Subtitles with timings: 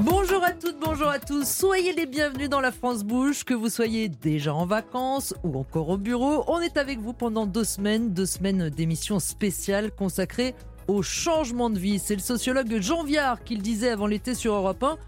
[0.00, 1.48] Bonjour à toutes, bonjour à tous.
[1.48, 5.88] Soyez les bienvenus dans la France Bouge, que vous soyez déjà en vacances ou encore
[5.88, 6.44] au bureau.
[6.48, 10.54] On est avec vous pendant deux semaines, deux semaines d'émissions spéciales consacrées
[10.86, 11.98] au changement de vie.
[11.98, 14.98] C'est le sociologue Jean Viard qui le disait avant l'été sur Europe 1.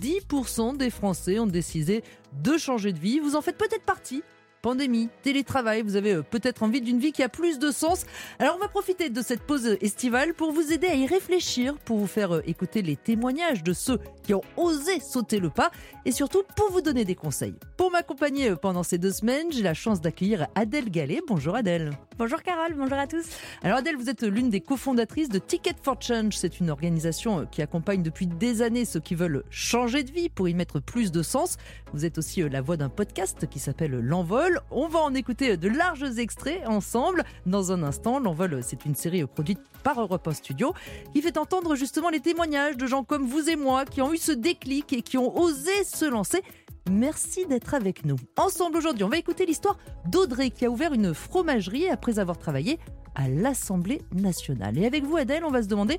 [0.00, 2.02] 10% des Français ont décidé
[2.42, 3.20] de changer de vie.
[3.20, 4.22] Vous en faites peut-être partie
[4.62, 8.04] pandémie, télétravail, vous avez euh, peut-être envie d'une vie qui a plus de sens.
[8.38, 11.98] Alors on va profiter de cette pause estivale pour vous aider à y réfléchir, pour
[11.98, 15.70] vous faire euh, écouter les témoignages de ceux qui ont osé sauter le pas
[16.04, 17.54] et surtout pour vous donner des conseils.
[17.76, 21.20] Pour m'accompagner euh, pendant ces deux semaines, j'ai la chance d'accueillir Adèle Gallet.
[21.26, 21.92] Bonjour Adèle.
[22.18, 23.26] Bonjour Carole, bonjour à tous.
[23.62, 26.36] Alors Adèle, vous êtes l'une des cofondatrices de Ticket for Change.
[26.36, 30.48] C'est une organisation qui accompagne depuis des années ceux qui veulent changer de vie pour
[30.48, 31.58] y mettre plus de sens.
[31.92, 35.68] Vous êtes aussi la voix d'un podcast qui s'appelle L'Envol on va en écouter de
[35.68, 37.22] larges extraits ensemble.
[37.46, 40.74] Dans un instant, L'Envol, c'est une série produite par Europe Studio
[41.12, 44.18] qui fait entendre justement les témoignages de gens comme vous et moi qui ont eu
[44.18, 46.42] ce déclic et qui ont osé se lancer.
[46.90, 48.16] Merci d'être avec nous.
[48.36, 52.78] Ensemble aujourd'hui, on va écouter l'histoire d'Audrey qui a ouvert une fromagerie après avoir travaillé
[53.14, 54.78] à l'Assemblée nationale.
[54.78, 55.98] Et avec vous, Adèle, on va se demander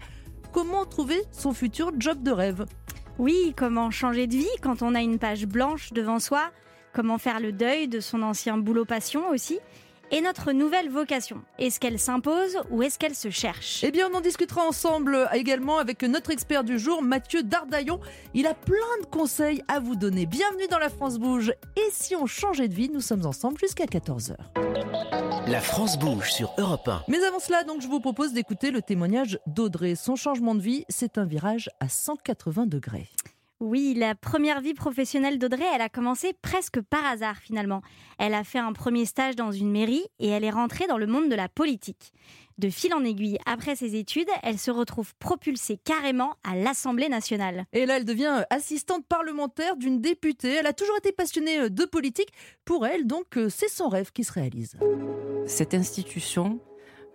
[0.52, 2.66] comment trouver son futur job de rêve.
[3.20, 6.52] Oui, comment changer de vie quand on a une page blanche devant soi?
[6.94, 9.60] Comment faire le deuil de son ancien boulot passion aussi,
[10.12, 11.42] et notre nouvelle vocation.
[11.58, 13.84] Est-ce qu'elle s'impose ou est-ce qu'elle se cherche?
[13.84, 18.00] Eh bien, on en discutera ensemble également avec notre expert du jour, Mathieu Dardaillon.
[18.34, 20.26] Il a plein de conseils à vous donner.
[20.26, 21.54] Bienvenue dans la France Bouge.
[21.76, 24.36] Et si on changeait de vie, nous sommes ensemble jusqu'à 14h.
[25.48, 27.04] La France Bouge sur Europe 1.
[27.08, 29.96] Mais avant cela, donc, je vous propose d'écouter le témoignage d'Audrey.
[29.96, 33.10] Son changement de vie, c'est un virage à 180 degrés.
[33.62, 37.82] Oui, la première vie professionnelle d'Audrey, elle a commencé presque par hasard finalement.
[38.18, 41.08] Elle a fait un premier stage dans une mairie et elle est rentrée dans le
[41.08, 42.14] monde de la politique.
[42.58, 47.66] De fil en aiguille, après ses études, elle se retrouve propulsée carrément à l'Assemblée nationale.
[47.74, 50.54] Et là, elle devient assistante parlementaire d'une députée.
[50.54, 52.32] Elle a toujours été passionnée de politique.
[52.64, 54.78] Pour elle, donc, c'est son rêve qui se réalise.
[55.48, 56.60] Cette institution,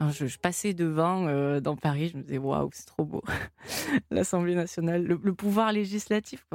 [0.00, 3.22] je, passais devant euh, dans Paris, je me disais waouh, c'est trop beau.
[4.10, 6.47] L'Assemblée nationale, le, pouvoir législatif.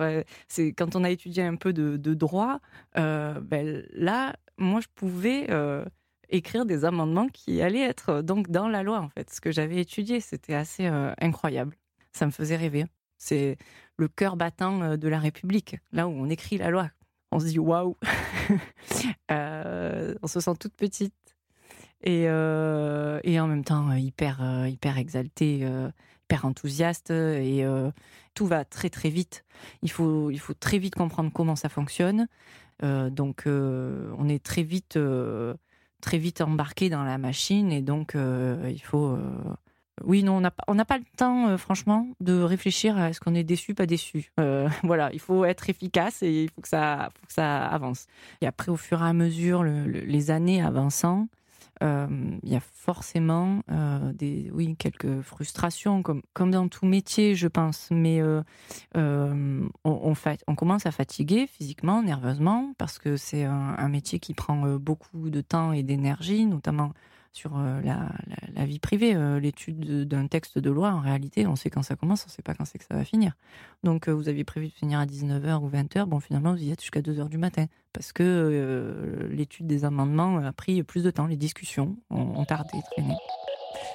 [0.48, 2.60] C'est quand on a étudié un peu de, droit,
[2.98, 5.86] euh, ben, là, moi, je pouvais euh,
[6.30, 9.30] écrire des amendements qui allaient être donc dans la loi en fait.
[9.30, 11.76] Ce que j'avais étudié, c'était assez incroyable.
[12.12, 12.86] Ça me faisait rêver.
[13.18, 13.58] C'est
[13.98, 16.90] le cœur battant de la République, là où on écrit la loi.
[17.32, 17.96] On se dit waouh,
[19.30, 21.14] on se sent toute petite
[22.04, 25.68] et, euh, et en même temps euh, hyper, euh, hyper exalté,
[26.26, 27.66] hyper enthousiaste et
[28.36, 29.44] tout va très très vite.
[29.82, 32.28] Il faut, il faut très vite comprendre comment ça fonctionne.
[32.82, 35.00] donc on est très vite,
[36.02, 39.18] très vite embarqué dans la machine et donc il faut
[40.06, 43.74] oui, non, on n'a pas le temps, franchement, de réfléchir à est-ce qu'on est déçu,
[43.74, 44.32] pas déçu.
[44.84, 48.06] voilà, il faut être efficace et il faut que ça, faut que ça avance.
[48.40, 51.28] Et après, au fur et à mesure, les années avançant,
[51.82, 57.48] il y a forcément euh, des, oui, quelques frustrations, comme, comme dans tout métier, je
[57.48, 57.88] pense.
[57.92, 58.42] Mais euh,
[58.96, 60.14] on,
[60.48, 65.42] on, commence à fatiguer physiquement, nerveusement, parce que c'est un, métier qui prend beaucoup de
[65.42, 66.94] temps et d'énergie, notamment
[67.32, 69.16] sur la, vie privée.
[69.40, 72.42] L'étude d'un texte de loi, en réalité, on sait quand ça commence, on ne sait
[72.42, 73.34] pas quand c'est que ça va finir.
[73.84, 76.82] Donc, vous aviez prévu de finir à 19h ou 20h, bon, finalement, vous y êtes
[76.82, 81.28] jusqu'à 2h du matin parce que euh, l'étude des amendements a pris plus de temps,
[81.28, 83.16] les discussions ont, tardé, traîné.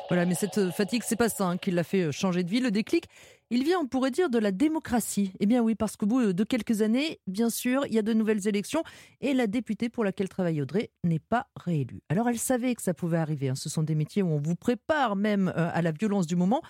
[0.09, 2.61] Voilà, mais cette fatigue, c'est pas ça hein, qui l'a fait euh, changer de vie.
[2.61, 3.07] Le déclic,
[3.51, 5.33] il vient, on pourrait dire, de la démocratie.
[5.41, 8.13] Eh bien oui, parce qu'au bout de quelques années, bien sûr, il y a de
[8.13, 8.83] nouvelles élections
[9.21, 12.01] et la députée pour laquelle travaille Audrey n'est pas réélue.
[12.09, 13.49] Alors elle savait que ça pouvait arriver.
[13.49, 13.55] Hein.
[13.55, 16.63] Ce sont des métiers où on vous prépare même euh, à la violence du moment.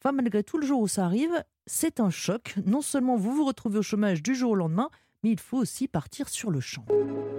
[0.00, 2.54] Enfin, malgré tout, le jour où ça arrive, c'est un choc.
[2.66, 4.90] Non seulement vous vous retrouvez au chômage du jour au lendemain,
[5.22, 6.84] mais il faut aussi partir sur le champ.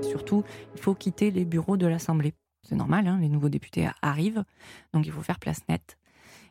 [0.02, 0.44] Surtout,
[0.76, 2.34] il faut quitter les bureaux de l'Assemblée.
[2.64, 4.44] C'est normal, hein, les nouveaux députés arrivent,
[4.94, 5.98] donc il faut faire place nette.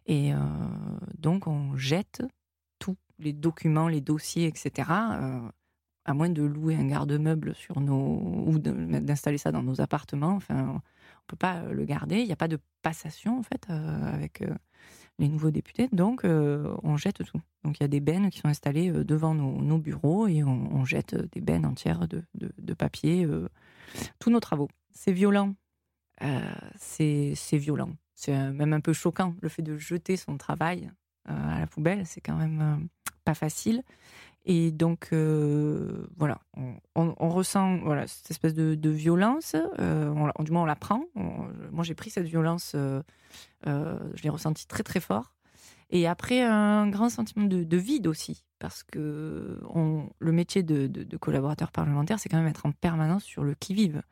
[0.06, 0.38] Et euh,
[1.18, 2.22] donc on jette
[2.78, 4.90] tous les documents, les dossiers, etc.
[4.90, 5.40] Euh,
[6.04, 10.34] à moins de louer un garde-meuble sur nos ou d'installer ça dans nos appartements.
[10.36, 10.80] Enfin, on
[11.26, 12.20] peut pas le garder.
[12.20, 14.42] Il n'y a pas de passation en fait euh, avec
[15.18, 15.88] les nouveaux députés.
[15.92, 17.40] Donc, euh, on jette tout.
[17.64, 20.84] Donc, il y a des bennes qui sont installées euh, devant nos, bureaux et on,
[20.84, 23.48] jette des bennes entières de, papier, euh,
[24.18, 24.68] tous nos travaux.
[24.92, 25.54] C'est violent.
[26.76, 27.90] C'est violent.
[28.14, 29.34] C'est même un peu choquant.
[29.40, 30.90] Le fait de jeter son travail
[31.24, 32.88] à la poubelle, c'est quand même
[33.24, 33.82] pas facile.
[34.44, 36.40] Et donc, voilà,
[36.94, 39.54] on, ressent voilà, cette espèce de, violence.
[39.54, 41.04] du moins, on la prend.
[41.14, 45.34] moi, j'ai pris cette violence, je l'ai ressentie très, très fort.
[45.90, 49.60] Et après, un grand sentiment de, vide aussi, parce que
[50.18, 54.02] le métier de, de collaborateur parlementaire, c'est quand même être en permanence sur le qui-vive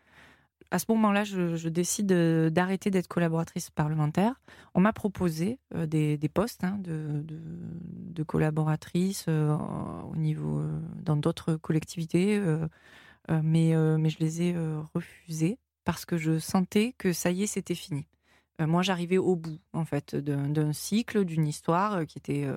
[0.71, 2.07] à ce moment-là, je, décide
[2.53, 4.41] d'arrêter d'être collaboratrice parlementaire.
[4.75, 9.57] On m'a proposé euh, des, postes hein, de, collaboratrice euh,
[10.11, 12.41] au niveau euh, dans d'autres collectivités,
[13.29, 14.57] mais, mais je les ai
[14.95, 18.07] refusés parce que je sentais que ça y est, c'était fini.
[18.61, 22.49] moi, j'arrivais au bout en fait d'un cycle, d'une histoire qui était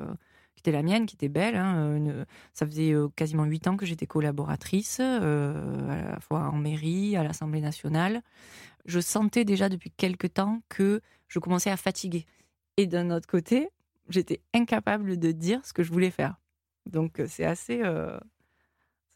[0.61, 1.55] qui la mienne, qui était belle.
[1.55, 6.49] Hein, euh, ça faisait euh, quasiment huit ans que j'étais collaboratrice, euh, à la fois
[6.49, 8.21] en mairie, à l'Assemblée nationale.
[8.85, 12.25] Je sentais déjà depuis quelques temps que je commençais à fatiguer.
[12.77, 13.69] Et d'un autre côté,
[14.09, 16.35] j'étais incapable de dire ce que je voulais faire.
[16.85, 17.81] Donc c'est assez...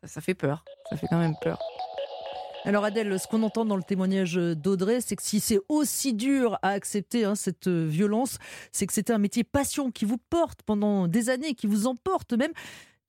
[0.03, 0.63] ça fait peur.
[0.89, 1.59] Ça fait quand même peur.
[2.65, 6.57] Alors Adèle, ce qu'on entend dans le témoignage d'Audrey, c'est que si c'est aussi dur
[6.61, 8.37] à accepter hein, cette euh, violence,
[8.71, 12.31] c'est que c'était un métier passion qui vous porte pendant des années, qui vous emporte
[12.31, 12.53] même.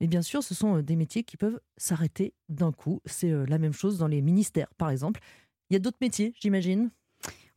[0.01, 3.01] Mais bien sûr, ce sont euh, des métiers qui peuvent s'arrêter d'un coup.
[3.05, 5.21] C'est euh, la même chose dans les ministères, par exemple.
[5.69, 6.91] Il y a d'autres métiers, j'imagine?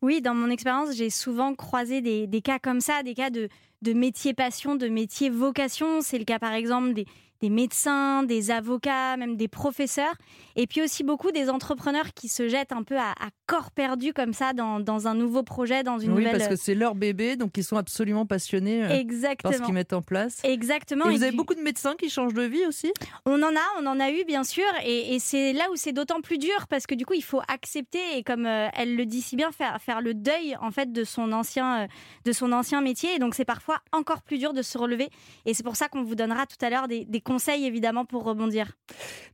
[0.01, 3.49] Oui, dans mon expérience, j'ai souvent croisé des, cas comme ça, des cas de,
[3.83, 6.01] de métiers passion, de métiers vocation.
[6.01, 6.95] C'est le cas par exemple
[7.41, 10.15] des médecins, des avocats, même des professeurs,
[10.59, 13.15] et puis aussi beaucoup des entrepreneurs qui se jettent un peu à,
[13.47, 16.35] corps perdu comme ça dans, dans, un nouveau projet, dans une oui, nouvelle...
[16.35, 19.51] Oui, parce que c'est leur bébé, donc ils sont absolument passionnés Exactement.
[19.51, 20.41] Euh, par ce qu'ils mettent en place.
[20.43, 21.09] Exactement.
[21.09, 22.93] Et vous avez beaucoup de médecins qui changent de vie aussi?
[23.25, 26.21] On en a, on en a eu bien sûr, et, c'est là où c'est d'autant
[26.21, 29.23] plus dur parce que du coup il faut accepter et comme euh, elle le dit
[29.23, 31.87] si bien, faire, faire le deuil en fait de son ancien, euh,
[32.25, 35.09] de son ancien métier, et donc c'est parfois encore plus dur de se relever,
[35.47, 38.25] et c'est pour ça qu'on vous donnera tout à l'heure des, des conseils évidemment pour
[38.25, 38.73] rebondir.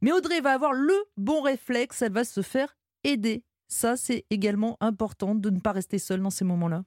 [0.02, 3.44] Mais Audrey va avoir le bon réflexe, elle va se faire aider.
[3.74, 6.84] Ça, c'est également important de ne pas rester seule dans ces moments-là.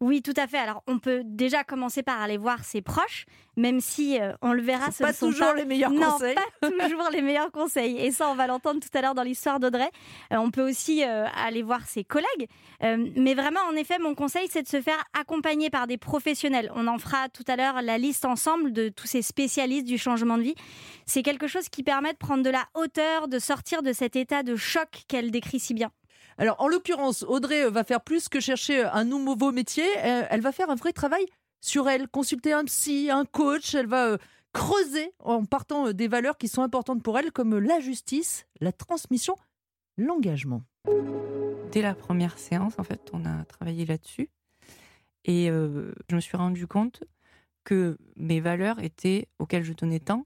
[0.00, 0.56] Oui, tout à fait.
[0.56, 3.26] Alors, on peut déjà commencer par aller voir ses proches,
[3.58, 6.34] même si euh, on le verra, ce pas toujours les meilleurs conseils.
[6.34, 7.98] pas toujours les meilleurs conseils.
[7.98, 9.90] Et ça, on va l'entendre tout à l'heure dans l'histoire d'Audrey.
[10.32, 12.48] Euh, on peut aussi euh, aller voir ses collègues.
[12.80, 16.72] mais vraiment, en effet, mon conseil, c'est de se faire accompagner par des professionnels.
[16.74, 20.38] On en fera tout à l'heure la liste ensemble de tous ces spécialistes du changement
[20.38, 20.54] de vie.
[21.04, 24.42] C'est quelque chose qui permet de prendre de la hauteur, de sortir de cet état
[24.42, 25.90] de choc qu'elle décrit si bien.
[26.40, 29.84] Alors, en l'occurrence, Audrey va faire plus que chercher un nouveau métier.
[29.98, 31.26] Euh, elle va faire un vrai travail
[31.60, 33.74] sur elle, consulter un psy, un coach.
[33.74, 34.18] Elle va euh,
[34.54, 38.72] creuser en partant euh, des valeurs qui sont importantes pour elle, comme la justice, la
[38.72, 39.36] transmission,
[39.98, 40.62] l'engagement.
[41.72, 44.30] Dès la première séance, en fait, on a travaillé là-dessus.
[45.26, 47.04] Et je me suis rendu compte
[47.64, 50.24] que mes valeurs étaient, auxquelles je tenais tant,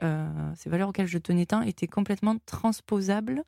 [0.00, 3.42] ces valeurs auxquelles je tenais tant étaient complètement transposables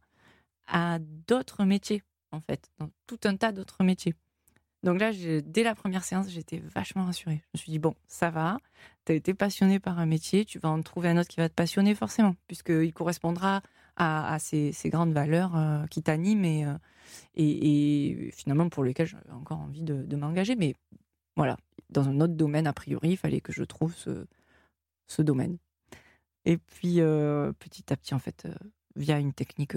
[0.66, 4.14] à d'autres métiers, en fait, dans tout un tas d'autres métiers.
[4.82, 5.12] Donc là,
[5.44, 7.42] dès la première séance, j'étais vachement rassurée.
[7.44, 8.58] Je me suis dit, bon, ça va,
[9.04, 11.48] tu as été passionné par un métier, tu vas en trouver un autre qui va
[11.48, 13.62] te passionner forcément, puisqu'il correspondra
[13.96, 16.78] à, ces, grandes valeurs euh, qui t'animent euh,
[17.34, 20.56] et, finalement pour lesquelles j'ai encore envie de, m'engager.
[20.56, 20.74] Mais
[21.36, 21.56] voilà,
[21.90, 24.26] dans un autre domaine, a priori, il fallait que je trouve ce,
[25.06, 25.58] ce domaine.
[26.44, 28.48] Et puis, euh, petit à petit, en fait,
[28.96, 29.76] via une technique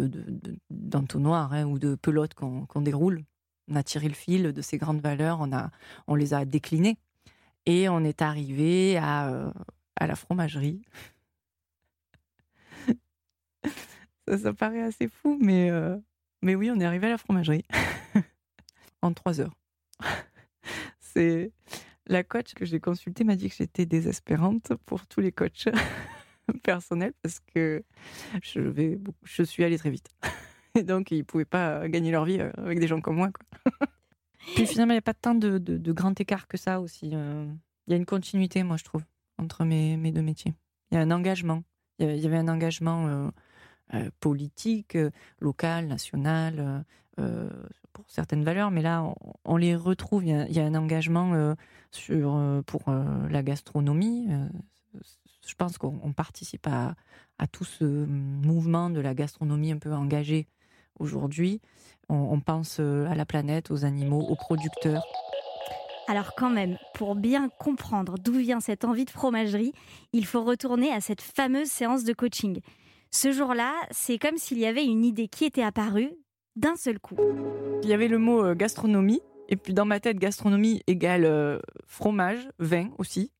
[0.70, 3.24] d'entonnoir de, hein, ou de pelote qu'on déroule.
[3.68, 5.48] On a tiré le fil de ces grandes valeurs,
[6.08, 6.98] on, les a déclinées
[7.66, 9.52] et on est arrivé à, euh,
[10.00, 10.82] la fromagerie.
[14.28, 15.98] ça, ça paraît assez fou, mais, euh,
[16.44, 17.66] mais oui, on est arrivé à la fromagerie
[19.01, 19.56] en trois heures.
[21.00, 21.51] C'est
[22.08, 25.70] la coach que j'ai consultée m'a dit que j'étais désespérante pour tous les coachs.
[26.65, 27.84] Personnel parce que
[28.41, 30.10] je, vais, je suis allée très vite.
[30.75, 33.29] Et donc, ils ne pouvaient pas gagner leur vie euh, avec des gens comme moi.
[33.31, 33.72] Quoi.
[34.55, 37.12] Puis finalement, il n'y a pas tant de, de, grand écart que ça aussi.
[37.13, 37.48] Euh.
[37.88, 39.03] Il y a une continuité, moi, je trouve,
[39.38, 40.53] entre mes, mes deux métiers.
[40.91, 41.63] Il y a un engagement.
[42.00, 43.31] Il y avait un engagement
[43.93, 44.98] euh, politique,
[45.39, 46.84] local, national,
[47.93, 49.13] pour certaines valeurs, mais là,
[49.45, 50.25] on, les retrouve.
[50.25, 51.55] Il y, a, un engagement
[51.91, 52.84] sur, pour
[53.29, 54.27] la gastronomie
[55.46, 56.96] je pense qu'on participe à,
[57.52, 60.48] tout ce mouvement de la gastronomie un peu engagée
[61.00, 61.62] aujourd'hui.
[62.08, 65.04] On, pense euh, à la planète, aux animaux, aux producteurs.
[66.08, 69.74] Alors quand même, pour bien comprendre d'où vient cette envie de fromagerie,
[70.14, 72.62] il faut retourner à cette fameuse séance de coaching.
[73.12, 76.12] Ce jour-là, c'est comme s'il y avait une idée qui était apparue
[76.56, 77.16] d'un seul coup.
[77.82, 81.60] Il y avait le mot euh, gastronomie, et puis dans ma tête, gastronomie égale euh,
[81.88, 83.32] fromage, vin aussi.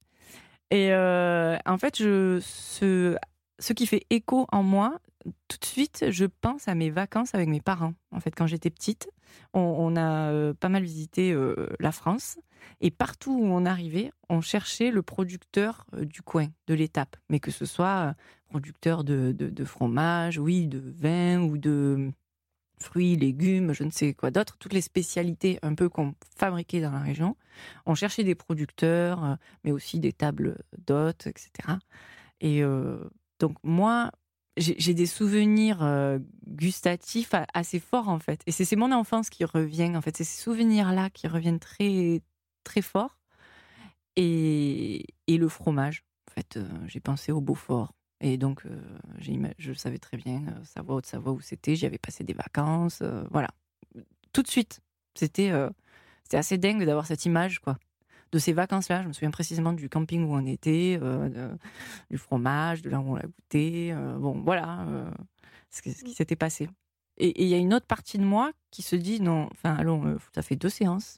[0.72, 3.16] Et euh, en fait, je, ce,
[3.60, 5.00] ce qui fait écho en moi,
[5.48, 7.94] tout de suite, je pense à mes vacances avec mes parents.
[8.12, 9.10] En fait, quand j'étais petite,
[9.54, 12.38] on, a euh, pas mal visité euh, la France.
[12.82, 17.16] Et partout où on arrivait, on cherchait le producteur du coin, de l'étape.
[17.30, 18.16] Mais que ce soit
[18.50, 22.12] producteur de, de, fromage, oui, de vin ou de
[22.79, 26.91] fruits, légumes, je ne sais quoi d'autre, toutes les spécialités un peu qu'on fabriquait dans
[26.91, 27.36] la région.
[27.86, 31.51] On cherchait des producteurs, euh, mais aussi des tables d'hôtes, etc.
[32.41, 32.62] Et
[33.39, 34.12] donc moi,
[34.58, 38.41] j'ai des souvenirs gustatifs assez forts en fait.
[38.46, 40.17] Et c'est mon enfance qui revient en fait.
[40.17, 42.22] C'est ces souvenirs-là qui reviennent très
[42.65, 43.17] très fort.
[44.17, 46.03] Et, et le fromage.
[46.29, 47.94] En fait, j'ai pensé au Beaufort.
[48.22, 48.64] Et donc,
[49.20, 51.76] je savais très bien Savoie, Haute-Savoie où c'était.
[51.76, 53.04] J'y avais passé des vacances.
[53.30, 53.50] voilà.
[54.34, 54.82] Tout de suite.
[55.16, 55.52] C'était
[56.24, 57.78] c'était assez dingue d'avoir cette image, quoi
[58.32, 59.02] de ces vacances-là.
[59.04, 61.56] Je me souviens précisément du camping où on était, euh,
[62.10, 63.94] du fromage, de là où on l'a goûté.
[63.94, 65.10] Euh, bon, voilà euh,
[65.70, 66.70] ce, qui s'était passé.
[67.18, 70.18] Et il y a une autre partie de moi qui se dit non, enfin, allons,
[70.34, 71.18] ça fait deux séances,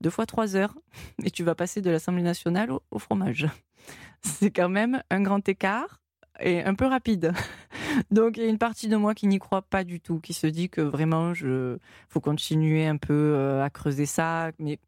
[0.00, 0.74] deux fois trois heures,
[1.24, 3.46] et tu vas passer de l'Assemblée nationale au, fromage.
[4.22, 6.00] C'est quand même un grand écart
[6.40, 7.32] et un peu rapide.
[8.10, 10.32] Donc il y a une partie de moi qui n'y croit pas du tout, qui
[10.34, 14.78] se dit que vraiment je faut continuer un peu à creuser ça, mais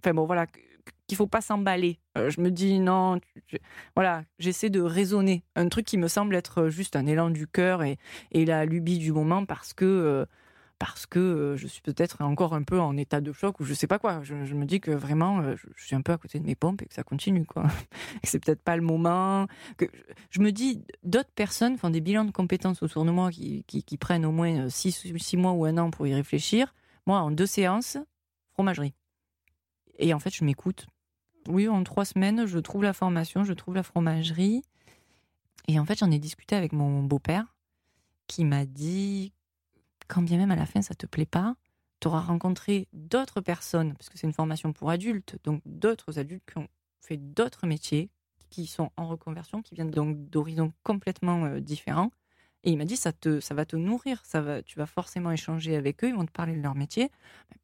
[0.00, 0.46] enfin bon voilà,
[1.06, 1.98] qu'il faut pas s'emballer.
[2.16, 3.18] Euh, je me dis non,
[3.94, 7.82] voilà, j'essaie de raisonner un truc qui me semble être juste un élan du cœur
[7.82, 7.98] et,
[8.32, 10.26] et la lubie du moment parce que euh,
[10.78, 13.74] parce que euh, je suis peut-être encore un peu en état de choc ou je
[13.74, 14.22] sais pas quoi.
[14.22, 16.86] Je, me dis que vraiment je, suis un peu à côté de mes pompes et
[16.86, 17.64] que ça continue quoi.
[18.24, 19.46] c'est peut-être pas le moment.
[19.76, 19.86] Que
[20.30, 23.96] je, me dis d'autres personnes font des bilans de compétences autour de moi qui, qui,
[23.96, 26.74] prennent au moins six, six mois ou un an pour y réfléchir.
[27.06, 27.98] Moi en deux séances,
[28.52, 28.94] fromagerie.
[29.98, 30.86] Et en fait, je m'écoute
[31.48, 34.62] oui, en trois semaines, je trouve la formation, je trouve la fromagerie.
[35.68, 37.54] Et en fait, j'en ai discuté avec mon beau-père
[38.26, 39.32] qui m'a dit
[40.14, 41.56] quand bien même à la fin ça te plaît pas,
[42.00, 46.44] tu auras rencontré d'autres personnes, parce que c'est une formation pour adultes, donc d'autres adultes
[46.50, 46.68] qui ont
[47.00, 48.10] fait d'autres métiers,
[48.48, 52.10] qui sont en reconversion, qui viennent donc d'horizons complètement euh, différents.
[52.62, 55.32] Et il m'a dit ça te, ça va te nourrir, ça va, tu vas forcément
[55.32, 57.10] échanger avec eux, ils vont te parler de leur métier.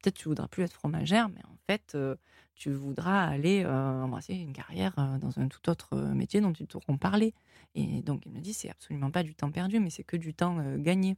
[0.01, 2.15] Peut-être tu voudras plus être fromagère, mais en fait, euh,
[2.55, 6.97] tu voudras aller euh, embrasser une carrière dans un tout autre métier dont ils t'auront
[6.97, 7.33] parlé.
[7.75, 10.33] Et donc il me dit, c'est absolument pas du temps perdu, mais c'est que du
[10.33, 11.15] temps gagné.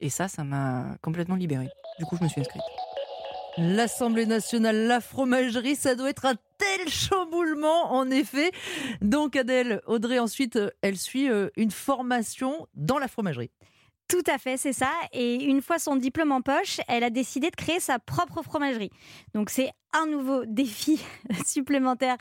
[0.00, 1.68] Et ça, ça m'a complètement libérée.
[1.98, 2.62] Du coup, je me suis inscrite.
[3.58, 8.52] L'Assemblée nationale, la fromagerie, ça doit être un tel chamboulement, en effet.
[9.02, 13.50] Donc, Adèle, Audrey, ensuite, elle suit une formation dans la fromagerie.
[14.10, 14.90] Tout à fait, c'est ça.
[15.12, 18.90] Et une fois son diplôme en poche, elle a décidé de créer sa propre fromagerie.
[19.34, 21.00] Donc c'est un nouveau défi
[21.46, 22.16] supplémentaire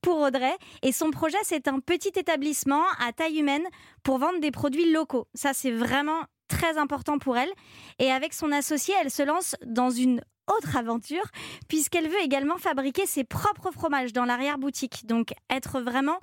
[0.00, 0.54] pour Audrey.
[0.80, 3.64] Et son projet, c'est un petit établissement à taille humaine
[4.02, 5.28] pour vendre des produits locaux.
[5.34, 7.50] Ça, c'est vraiment très important pour elle.
[7.98, 11.24] Et avec son associé, elle se lance dans une autre aventure,
[11.68, 15.06] puisqu'elle veut également fabriquer ses propres fromages dans l'arrière-boutique.
[15.06, 16.18] Donc être vraiment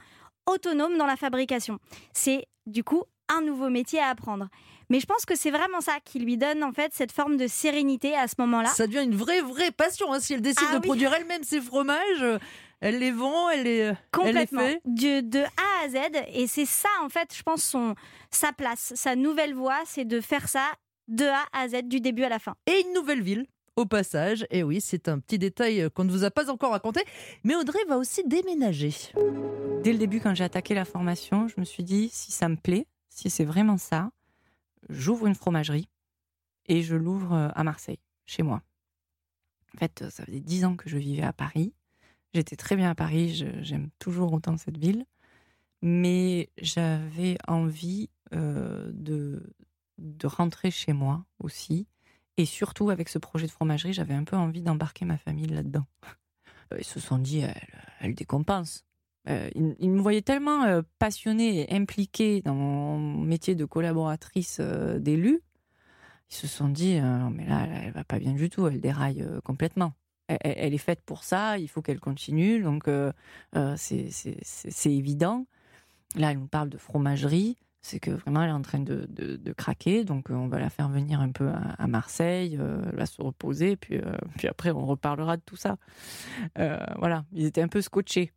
[0.45, 1.79] autonome dans la fabrication.
[2.13, 4.47] C'est du coup un nouveau métier à apprendre.
[4.89, 7.47] Mais je pense que c'est vraiment ça qui lui donne en fait cette forme de
[7.47, 8.69] sérénité à ce moment-là.
[8.69, 10.11] Ça devient une vraie vraie passion.
[10.11, 10.19] Hein.
[10.19, 12.39] Si elle décide ah de produire elle-même ses fromages,
[12.81, 15.95] elle les vend, elle les complètement elle de, de, A à Z.
[16.33, 17.95] Et c'est ça en fait, je pense son
[18.29, 20.65] sa place, sa nouvelle voie, c'est de faire ça
[21.07, 22.55] de A à Z du début à la fin.
[22.67, 23.45] Et une nouvelle ville
[23.75, 24.45] au passage.
[24.49, 27.01] Et oui, c'est un petit détail qu'on ne vous a pas encore raconté.
[27.43, 28.93] Mais Audrey va aussi déménager.
[29.83, 32.55] Dès le début, quand j'ai attaqué la formation, je me suis dit, si ça me
[32.55, 34.11] plaît, si c'est vraiment ça,
[34.89, 35.89] j'ouvre une fromagerie
[36.67, 38.61] et je l'ouvre euh, à Marseille, chez moi.
[39.75, 41.73] En fait, ça faisait dix ans que je vivais à Paris.
[42.33, 45.05] J'étais très bien à Paris, j'aime toujours autant cette ville.
[45.81, 49.53] Mais j'avais envie euh, de,
[49.97, 51.87] de rentrer chez moi aussi.
[52.37, 55.85] Et surtout, avec ce projet de fromagerie, j'avais un peu envie d'embarquer ma famille là-dedans.
[56.77, 57.43] Ils se sont dit,
[57.99, 58.85] elle, décompense.
[59.29, 64.97] Euh, il, me voyait tellement euh, passionnée et impliquée dans mon métier de collaboratrice euh,
[64.97, 65.41] d'élu.
[66.31, 66.97] Ils se sont dit,
[67.33, 69.93] mais là, elle, va pas bien du tout, elle déraille complètement.
[70.29, 72.89] Elle, est faite pour ça, il faut qu'elle continue, donc
[73.75, 75.45] c'est évident.
[76.15, 79.07] Là, elle nous parle de fromagerie, c'est que vraiment elle est en train de,
[79.57, 83.75] craquer, donc on va la faire venir un peu à, Marseille, elle va se reposer,
[83.75, 83.99] puis,
[84.37, 85.77] puis après on reparlera de tout ça.
[86.55, 88.31] voilà, ils étaient un peu scotchés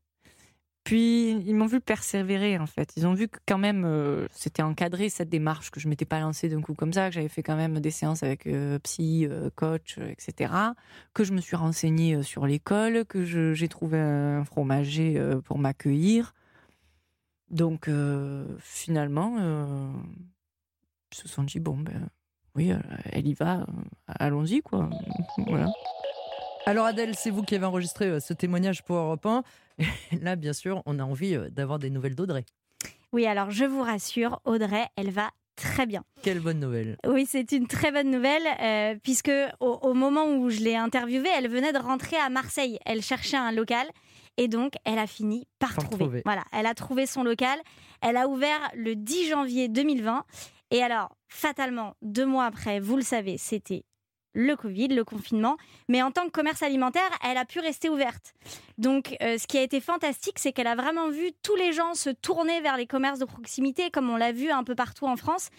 [0.84, 2.92] puis ils m'ont vu persévérer en fait.
[2.96, 6.20] Ils ont vu que quand même euh, c'était encadré cette démarche, que je m'étais pas
[6.20, 9.26] lancée d'un coup comme ça, que j'avais fait quand même des séances avec euh, psy,
[9.28, 10.52] euh, coach, etc.
[11.14, 16.34] Que je me suis renseignée sur l'école, que j'ai trouvé un fromager pour m'accueillir.
[17.54, 17.88] Donc
[18.58, 19.38] finalement,
[21.12, 22.08] ils se sont dit bon ben
[22.54, 22.72] oui,
[23.12, 23.64] elle y va,
[24.06, 24.90] allons-y quoi.
[25.46, 25.70] Voilà.
[26.66, 29.42] Alors Adèle, c'est vous qui avez enregistré euh, ce témoignage pour Europe 1.
[29.78, 32.44] Et là, bien sûr, on a envie euh, d'avoir des nouvelles d'Audrey.
[33.12, 36.04] Oui, alors je vous rassure, Audrey, elle va très bien.
[36.22, 36.96] Quelle bonne nouvelle.
[37.06, 39.30] Oui, c'est une très bonne nouvelle, euh, puisque
[39.60, 42.78] au, au moment où je l'ai interviewée, elle venait de rentrer à Marseille.
[42.86, 43.86] Elle cherchait un local.
[44.36, 46.04] Et donc, elle a fini par trouver.
[46.04, 46.22] trouver.
[46.24, 47.58] Voilà, elle a trouvé son local.
[48.00, 50.24] Elle a ouvert le 10 janvier 2020.
[50.70, 53.84] Et alors, fatalement, deux mois après, vous le savez, c'était
[54.34, 55.56] le Covid, le confinement.
[55.88, 58.34] Mais en tant que commerce alimentaire, elle a pu rester ouverte.
[58.76, 61.94] Donc, euh, ce qui a été fantastique, c'est qu'elle a vraiment vu tous les gens
[61.94, 65.16] se tourner vers les commerces de proximité, comme on l'a vu un peu partout en
[65.16, 65.50] France.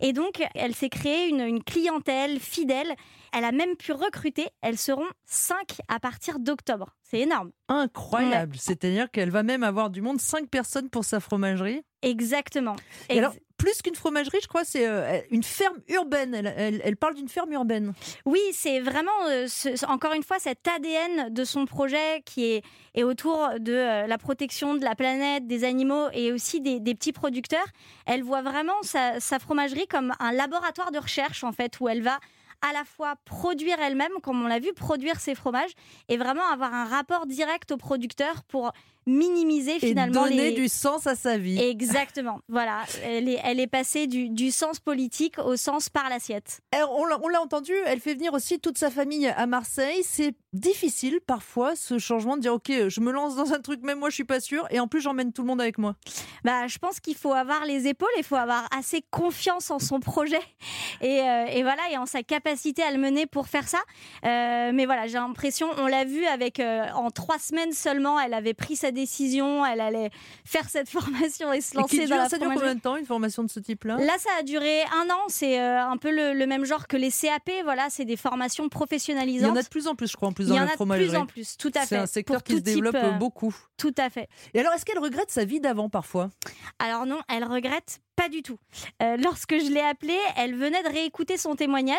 [0.00, 2.94] Et donc, elle s'est créée une, une clientèle fidèle.
[3.32, 4.48] Elle a même pu recruter.
[4.60, 6.94] Elles seront 5 à partir d'octobre.
[7.02, 7.50] C'est énorme.
[7.68, 8.56] Incroyable.
[8.58, 11.82] C'est-à-dire qu'elle va même avoir du monde, 5 personnes pour sa fromagerie.
[12.02, 12.76] Exactement.
[13.08, 16.34] Et alors, plus qu'une fromagerie, je crois, c'est euh, une ferme urbaine.
[16.34, 17.92] Elle, elle- elle parle d'une ferme urbaine.
[18.26, 22.62] Oui, c'est vraiment, euh, ce- encore une fois, cet ADN de son projet qui est,
[22.94, 26.94] est autour de euh, la protection de la planète, des animaux et aussi des, des
[26.96, 27.66] petits producteurs.
[28.04, 32.02] Elle voit vraiment sa, sa fromagerie comme un laboratoire de recherche, en fait, où elle
[32.02, 32.18] va
[32.62, 35.72] à la fois produire elle-même, comme on l'a vu, produire ses fromages,
[36.08, 38.72] et vraiment avoir un rapport direct aux producteurs pour
[39.06, 40.56] minimiser Et finalement donner les...
[40.56, 41.60] du sens à sa vie.
[41.60, 42.80] Exactement, voilà.
[43.04, 46.60] Elle est, elle est passée du, du sens politique au sens par l'assiette.
[46.90, 50.02] On l'a- entendu, elle fait venir aussi toute sa famille à Marseille.
[50.04, 53.98] C'est difficile parfois ce changement de dire ok, je me lance dans un truc, même
[53.98, 55.96] moi je suis pas sûre, et en plus j'emmène tout le monde avec moi.
[56.44, 59.98] Bah, je pense qu'il faut avoir les épaules, il faut avoir assez confiance en son
[59.98, 60.40] projet
[61.00, 63.78] et, euh, et voilà et en sa capacité à le mener pour faire ça.
[64.24, 68.34] Euh, mais voilà, j'ai l'impression, on l'a vu avec euh, en trois semaines seulement, elle
[68.34, 70.10] avait pris sa décision, elle allait
[70.44, 72.60] faire cette formation et se Et lancer dans la ça dure fromagerie.
[72.60, 73.96] combien de temps une formation de ce type-là?
[73.96, 75.20] Là, ça a duré un an.
[75.28, 77.50] C'est euh, un peu le, le même genre que les CAP.
[77.64, 79.50] Voilà, c'est des formations Il y professionnalisantes.
[79.52, 80.66] en a de plus en plus, je crois, en plus Il dans y en a
[80.66, 81.08] de fromagerie.
[81.08, 81.86] plus en plus, tout à fait.
[81.86, 83.54] C'est un secteur qui se type, développe euh, beaucoup.
[83.76, 84.28] Tout à fait.
[84.54, 86.30] Et alors, est-ce qu'elle regrette sa vie d'avant parfois?
[86.78, 88.58] Alors non, elle regrette pas du tout.
[89.02, 91.96] Euh, lorsque je l'ai appelée, elle venait de réécouter son témoignage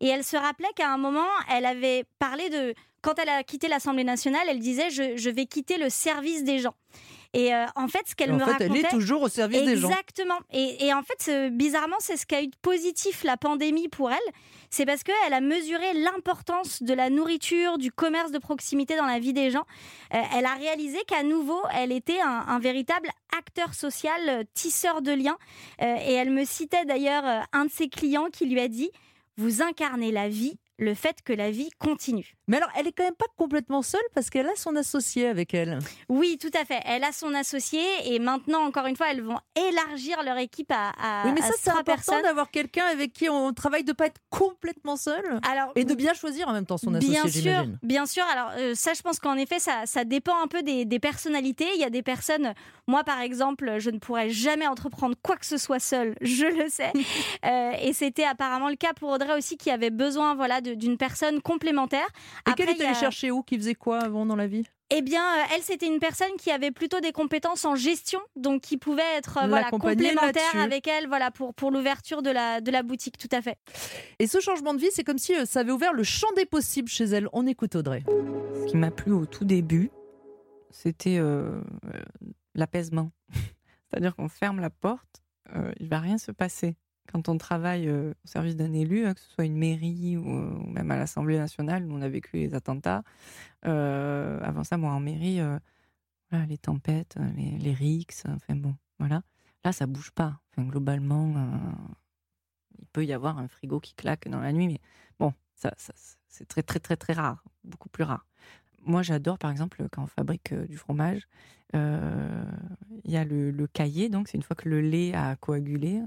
[0.00, 2.72] et elle se rappelait qu'à un moment, elle avait parlé de...
[3.06, 6.58] Quand elle a quitté l'Assemblée nationale, elle disait je, je vais quitter le service des
[6.58, 6.74] gens.
[7.34, 8.64] Et euh, en fait, ce qu'elle me fait, racontait...
[8.66, 9.88] elle est toujours au service des gens.
[9.88, 10.38] Exactement.
[10.52, 14.10] Et, et en fait, ce- bizarrement, c'est ce qu'a eu de positif la pandémie pour
[14.10, 14.32] elle.
[14.70, 19.18] C'est parce qu'elle a mesuré l'importance de la nourriture, du commerce de proximité dans la
[19.20, 19.64] vie des gens.
[20.14, 25.02] Euh, elle a réalisé qu'à nouveau, elle était un, un véritable acteur social, euh, tisseur
[25.02, 25.36] de liens.
[25.82, 28.90] Euh, et elle me citait d'ailleurs euh, un de ses clients qui lui a dit
[29.36, 32.35] Vous incarnez la vie, le fait que la vie continue.
[32.48, 35.54] Mais alors, elle est quand même pas complètement seule parce qu'elle a son associé avec
[35.54, 35.78] elle.
[36.08, 36.80] Oui, tout à fait.
[36.84, 40.90] Elle a son associé et maintenant, encore une fois, elles vont élargir leur équipe à,
[41.00, 44.20] à, oui, mais ça, c'est important d'avoir quelqu'un avec qui on travaille, de pas être
[44.30, 48.06] complètement seul Alors, et de bien choisir en même temps son associé, bien sûr, bien
[48.06, 48.24] sûr.
[48.32, 51.66] Alors euh, ça, je pense qu'en effet, ça, ça dépend un peu des, des personnalités.
[51.74, 52.54] Il y a des personnes,
[52.86, 56.68] moi par exemple, je ne pourrais jamais entreprendre quoi que ce soit seule, je le
[56.68, 56.92] sais.
[57.44, 61.40] Euh, et c'était apparemment le cas pour Audrey aussi, qui avait besoin, voilà, d'une personne
[61.40, 62.06] complémentaire.
[62.48, 64.64] Et qu'elle est allée a- chercher où Qui faisait quoi avant dans la vie?
[64.90, 68.62] Eh bien, euh, elle, c'était une personne qui avait plutôt des compétences en gestion, donc
[68.62, 72.70] qui pouvait être euh, voilà, complémentaire avec elle, voilà, pour, pour l'ouverture de la, de
[72.70, 73.58] la boutique, tout à fait.
[74.20, 76.46] Et ce changement de vie, c'est comme si euh, ça avait ouvert le champ des
[76.46, 77.28] possibles chez elle.
[77.32, 78.04] On écoute Audrey.
[78.06, 79.90] Ce qui m'a plu au tout début,
[80.70, 81.60] c'était euh,
[82.54, 83.10] l'apaisement.
[83.90, 85.20] C'est-à-dire qu'on ferme la porte,
[85.54, 86.76] euh, il va rien se passer.
[87.10, 90.28] Quand on travaille euh, au service d'un élu, hein, que ce soit une mairie ou,
[90.28, 93.02] euh, même à l'Assemblée nationale, où on a vécu les attentats.
[93.66, 95.40] euh, avant ça, moi, en mairie,
[96.32, 99.22] les tempêtes, les, les rixes, enfin bon, voilà.
[99.64, 100.40] Là, ça bouge pas.
[100.50, 101.34] Enfin, globalement,
[102.78, 104.80] il peut y avoir un frigo qui claque dans la nuit, mais
[105.18, 105.72] bon, ça,
[106.28, 108.26] c'est très, très, très, très rare, beaucoup plus rare.
[108.82, 111.26] Moi, j'adore, par exemple, quand on fabrique du fromage,
[111.72, 116.00] il y a le, le cahier, donc c'est une fois que le lait a coagulé,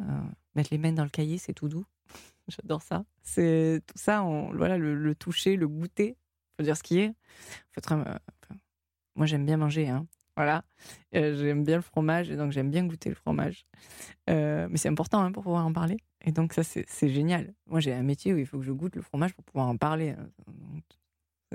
[0.60, 1.86] mettre les mains dans le cahier, c'est tout doux.
[2.48, 3.06] J'adore ça.
[3.24, 6.16] C'est tout ça, on, voilà, le, toucher, le goûter,
[6.58, 7.14] faut dire ce qui est.
[7.78, 8.04] Enfin,
[9.16, 10.06] moi, j'aime bien manger, hein.
[10.36, 10.64] Voilà,
[11.16, 13.66] Euh, j'aime bien le fromage et donc j'aime bien goûter le fromage.
[14.30, 15.98] Euh, mais c'est important hein, pour pouvoir en parler.
[16.24, 17.54] Et donc ça, c'est génial.
[17.68, 19.76] Moi, j'ai un métier où il faut que je goûte le fromage pour pouvoir en
[19.76, 20.12] parler.
[20.12, 20.30] hein.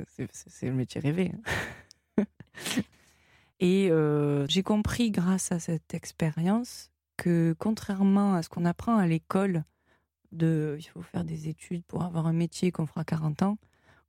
[0.08, 1.32] C'est- le métier rêvé.
[2.18, 2.24] hein.
[3.60, 6.90] Et euh, j'ai compris grâce à cette expérience
[7.24, 9.64] que contrairement à ce qu'on apprend à l'école,
[10.30, 13.56] de il faut faire des études pour avoir un métier qu'on fera 40 ans,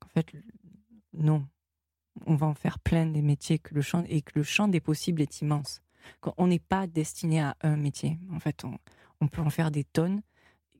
[0.03, 0.33] en fait,
[1.13, 1.47] non.
[2.25, 4.81] On va en faire plein des métiers que le champ, et que le champ des
[4.81, 5.81] possibles est immense.
[6.35, 8.19] On n'est pas destiné à un métier.
[8.33, 8.65] En fait,
[9.21, 10.21] on, peut en faire des tonnes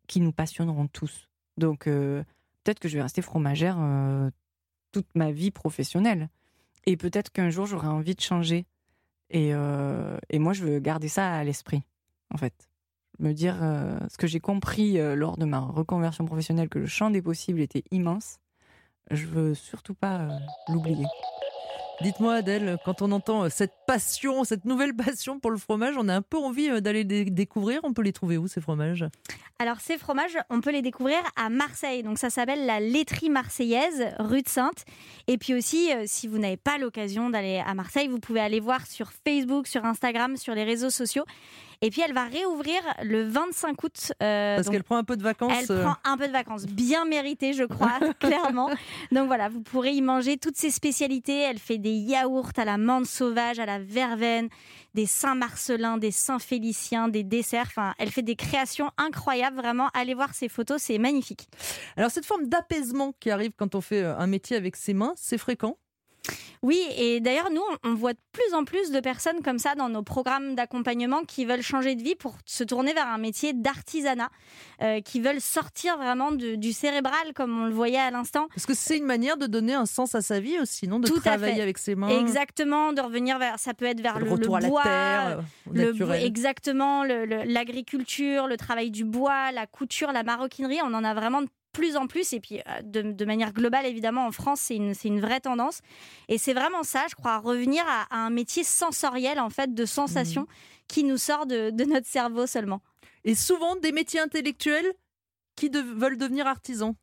[0.07, 1.29] qui nous passionneront tous.
[1.55, 2.21] Donc, euh,
[2.63, 4.29] peut-être que je vais rester fromagère euh,
[4.91, 6.29] toute ma vie professionnelle.
[6.85, 8.65] Et peut-être qu'un jour, j'aurai envie de changer.
[9.29, 11.83] Et, euh, et, moi, je veux garder ça à l'esprit,
[12.33, 12.69] en fait.
[13.19, 16.85] Me dire euh, ce que j'ai compris euh, lors de ma reconversion professionnelle, que le
[16.85, 18.39] champ des possibles était immense.
[19.11, 20.27] Je veux surtout pas
[20.67, 21.05] l'oublier.
[22.01, 26.15] Dites-moi Adèle, quand on entend cette passion, cette nouvelle passion pour le fromage, on a
[26.15, 27.79] un peu envie d'aller les découvrir.
[27.83, 29.05] On peut les trouver où ces fromages?
[29.59, 32.03] Alors ces fromages, on peut les découvrir à Marseille.
[32.03, 34.83] Donc ça s'appelle la laiterie marseillaise, rue de Sainte.
[35.27, 38.85] Et puis aussi, si vous n'avez pas l'occasion d'aller à Marseille, vous pouvez aller voir
[38.87, 41.23] sur Facebook, sur Instagram, sur les réseaux sociaux.
[41.81, 44.13] Et puis elle va réouvrir le 25 août.
[44.21, 45.51] Euh, Parce qu'elle prend un peu de vacances.
[45.69, 45.83] Elle euh.
[45.83, 48.69] prend un peu de vacances, bien méritées, je crois, clairement.
[49.11, 51.39] Donc voilà, vous pourrez y manger toutes ses spécialités.
[51.39, 54.49] Elle fait des yaourts à la menthe sauvage, à la verveine,
[54.93, 57.67] des Saint-Marcelin, des Saint-Félicien, des desserts.
[57.67, 59.89] Enfin, elle fait des créations incroyables, vraiment.
[59.93, 61.47] Allez voir ses photos, c'est magnifique.
[61.97, 65.13] Alors cette forme d'apaisement qui arrive quand on fait euh, un métier avec ses mains,
[65.15, 65.77] c'est fréquent?
[66.65, 69.87] Oui, et d'ailleurs, nous, on voit de plus en plus de personnes comme ça dans
[69.87, 74.29] nos programmes d'accompagnement qui veulent changer de vie pour se tourner vers un métier d'artisanat,
[74.81, 78.47] euh, qui veulent sortir vraiment du cérébral, comme on le voyait à l'instant.
[78.47, 81.07] Parce que c'est une manière de donner un sens à sa vie aussi, non De
[81.07, 82.09] travailler avec ses mains.
[82.09, 87.03] Exactement, de revenir vers, ça peut être vers le, retour à la terre, le, exactement,
[87.03, 90.79] l'agriculture, le travail du bois, la couture, la maroquinerie.
[90.83, 94.25] On en a vraiment de plus en plus, et puis euh, de, manière globale, évidemment,
[94.25, 95.81] en France, c'est une, une, vraie tendance.
[96.29, 100.43] Et c'est vraiment ça, je crois, revenir à, un métier sensoriel, en fait, de sensation
[100.43, 100.47] mmh.
[100.87, 102.81] qui nous sort de, notre cerveau seulement.
[103.25, 104.93] Et souvent des métiers intellectuels
[105.57, 106.95] qui veulent devenir artisans.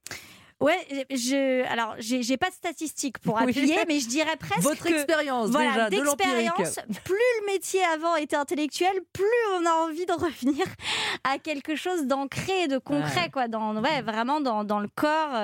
[0.62, 4.62] Ouais, je, alors j'ai pas de statistiques pour appuyer, mais je dirais presque.
[4.62, 6.79] Votre expérience, voilà, d'expérience.
[7.05, 9.25] Plus le métier avant était intellectuel, plus
[9.59, 10.64] on a envie de revenir
[11.25, 15.35] à quelque chose d'ancré, de concret, quoi, dans, ouais, vraiment dans, dans le corps,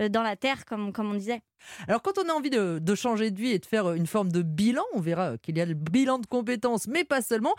[0.00, 1.42] euh, dans la terre, comme, comme on disait.
[1.88, 4.30] Alors quand on a envie de, de, changer de vie et de faire une forme
[4.30, 7.54] de bilan, on verra qu'il y a le bilan de compétences, mais pas seulement.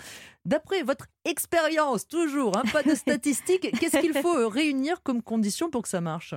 [0.45, 5.69] D'après votre expérience, toujours, hein, pas de statistiques, qu'est-ce qu'il faut euh, réunir comme condition
[5.69, 6.35] pour que ça marche?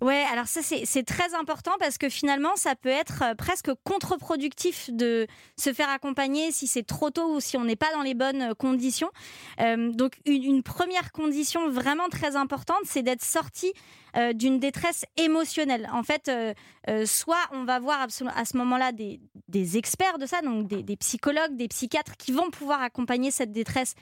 [0.00, 4.90] Ouais, alors ça c'est très important parce que finalement ça peut être euh, presque contre-productif
[4.90, 8.14] de se faire accompagner si c'est trop tôt ou si on n'est pas dans les
[8.14, 9.10] bonnes euh, conditions.
[9.58, 13.72] donc une, une, première condition vraiment très importante, c'est d'être sorti
[14.14, 15.88] euh, d'une détresse émotionnelle.
[15.90, 19.20] En fait, euh, euh, soit on va voir à ce moment-là des,
[19.76, 23.94] experts de ça, donc des, des, psychologues, des psychiatres qui vont pouvoir accompagner cette détresse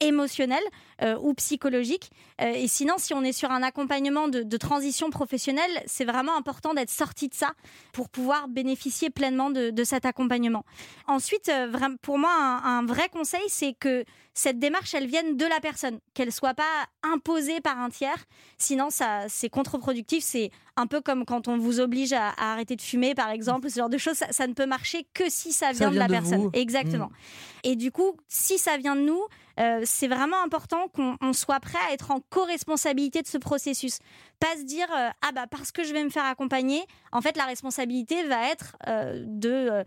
[0.00, 0.62] émotionnelle
[1.02, 2.10] euh, ou psychologique.
[2.40, 6.74] Euh, et sinon, si on est sur un accompagnement de, transition professionnelle, c'est vraiment important
[6.74, 7.52] d'être sorti de ça
[7.92, 10.64] pour pouvoir bénéficier pleinement de, cet accompagnement.
[11.06, 15.60] Ensuite, euh, pour moi, un, vrai conseil, c'est que cette démarche, elle vienne de la
[15.60, 18.24] personne, qu'elle soit pas imposée par un tiers.
[18.56, 20.22] Sinon, ça, c'est contre-productif.
[20.22, 23.78] C'est un peu comme quand on vous oblige à, arrêter de fumer, par exemple, ce
[23.78, 24.22] genre de choses.
[24.30, 26.50] Ça, ne peut marcher que si ça vient, de la personne.
[26.52, 27.06] Exactement.
[27.06, 27.58] Mmh.
[27.64, 29.22] Et du coup, si ça vient de nous,
[29.58, 33.98] euh, c'est vraiment important qu'on soit prêt à être en co-responsabilité de ce processus.
[34.38, 37.36] Pas se dire euh, ah bah parce que je vais me faire accompagner, en fait
[37.36, 39.84] la responsabilité va être euh, de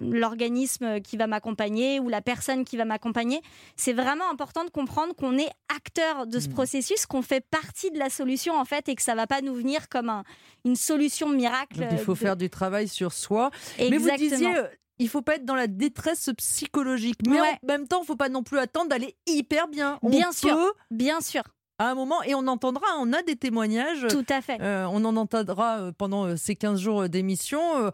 [0.00, 3.40] l'organisme qui va m'accompagner ou la personne qui va m'accompagner.
[3.76, 6.52] C'est vraiment important de comprendre qu'on est acteur de ce mmh.
[6.52, 9.54] processus, qu'on fait partie de la solution en fait et que ça va pas nous
[9.54, 10.22] venir comme
[10.64, 11.86] une solution miracle.
[11.90, 13.50] il faut faire du travail sur soi.
[13.78, 14.54] Mais vous disiez
[14.98, 17.18] il faut pas être dans la détresse psychologique.
[17.28, 19.98] Mais en même temps, il faut pas non plus attendre d'aller hyper bien.
[20.02, 20.56] bien sûr,
[20.90, 21.42] bien sûr.
[21.78, 24.06] À un moment, et on entendra, on a des témoignages.
[24.08, 24.60] Tout à fait.
[24.60, 27.90] Euh, on en entendra euh, pendant euh, ces 15 jours d'émission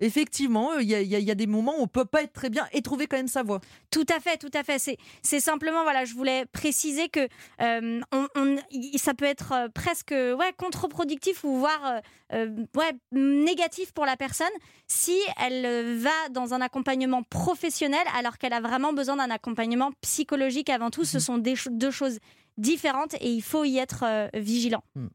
[0.00, 3.06] effectivement, il y, a des moments où on peut pas être très bien et trouver
[3.06, 3.60] quand même sa voix.
[3.90, 4.78] Tout à fait, tout à fait.
[5.22, 7.28] C'est simplement, voilà, je voulais préciser que
[7.60, 8.56] euh, on,
[8.96, 12.00] ça peut être euh, presque ouais, contre-productif ou voire
[12.32, 14.48] euh, ouais, négatif pour la personne
[14.86, 20.70] si elle va dans un accompagnement professionnel alors qu'elle a vraiment besoin d'un accompagnement psychologique
[20.70, 21.04] avant tout.
[21.04, 21.22] Ce mhm.
[21.22, 22.18] sont des, deux choses
[22.56, 24.82] différentes et il faut y être vigilant.
[24.94, 25.06] Hmm.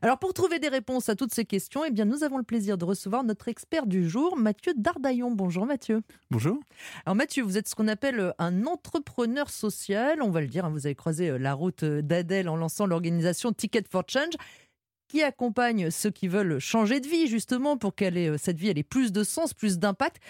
[0.00, 2.78] Alors pour trouver des réponses à toutes ces questions, eh bien nous avons le plaisir
[2.78, 5.32] de recevoir notre expert du jour, Mathieu Dardaillon.
[5.32, 6.02] Bonjour Mathieu.
[6.30, 6.60] Bonjour.
[7.04, 10.64] Alors Mathieu, vous êtes ce qu'on appelle euh, un entrepreneur social, on va le dire,
[10.64, 14.34] hein, vous avez croisé euh, la route euh, d'Adèle en lançant l'organisation Ticket for Change
[15.08, 19.10] qui accompagne ceux qui veulent changer de vie justement pour que cette vie ait plus
[19.10, 20.20] de sens, plus d'impact.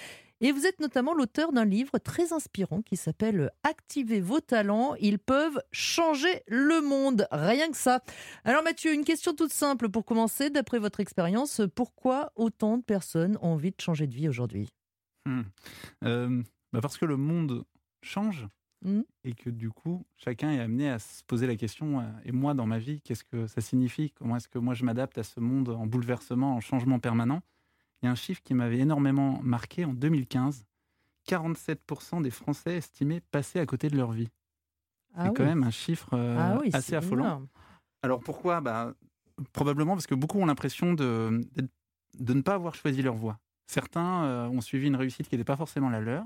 [0.41, 5.19] Et vous êtes notamment l'auteur d'un livre très inspirant qui s'appelle Activez vos talents, ils
[5.19, 7.27] peuvent changer le monde.
[7.33, 8.03] Rien que ça.
[8.45, 10.51] Alors Mathieu, une question toute simple pour commencer.
[10.51, 14.69] D'après votre expérience, pourquoi autant de personnes ont envie de changer de vie aujourd'hui?
[15.27, 15.43] Hmm.
[16.05, 17.65] euh, bah Parce que le monde
[18.03, 18.47] change.
[18.85, 19.03] Hmm.
[19.25, 22.55] Et que du coup, chacun est amené à se poser la question, euh, et moi
[22.55, 24.13] dans ma vie, qu'est-ce que ça signifie?
[24.13, 27.43] Comment est-ce que moi je m'adapte à ce monde en bouleversement, en changement permanent?
[28.03, 30.65] Il y a un chiffre qui m'avait énormément marqué en 2015.
[31.29, 34.29] 47% des Français estimaient passer à côté de leur vie.
[35.15, 35.35] Ah c'est oui.
[35.37, 37.25] quand même un chiffre euh, Ah oui, assez affolant.
[37.25, 37.49] énorme.
[38.03, 38.61] Alors pourquoi?
[38.61, 38.95] Bah,
[39.53, 41.45] Probablement parce que beaucoup ont l'impression de,
[42.19, 43.39] ne pas avoir choisi leur voie.
[43.67, 46.25] Certains euh, ont suivi une réussite qui n'était pas forcément la leur.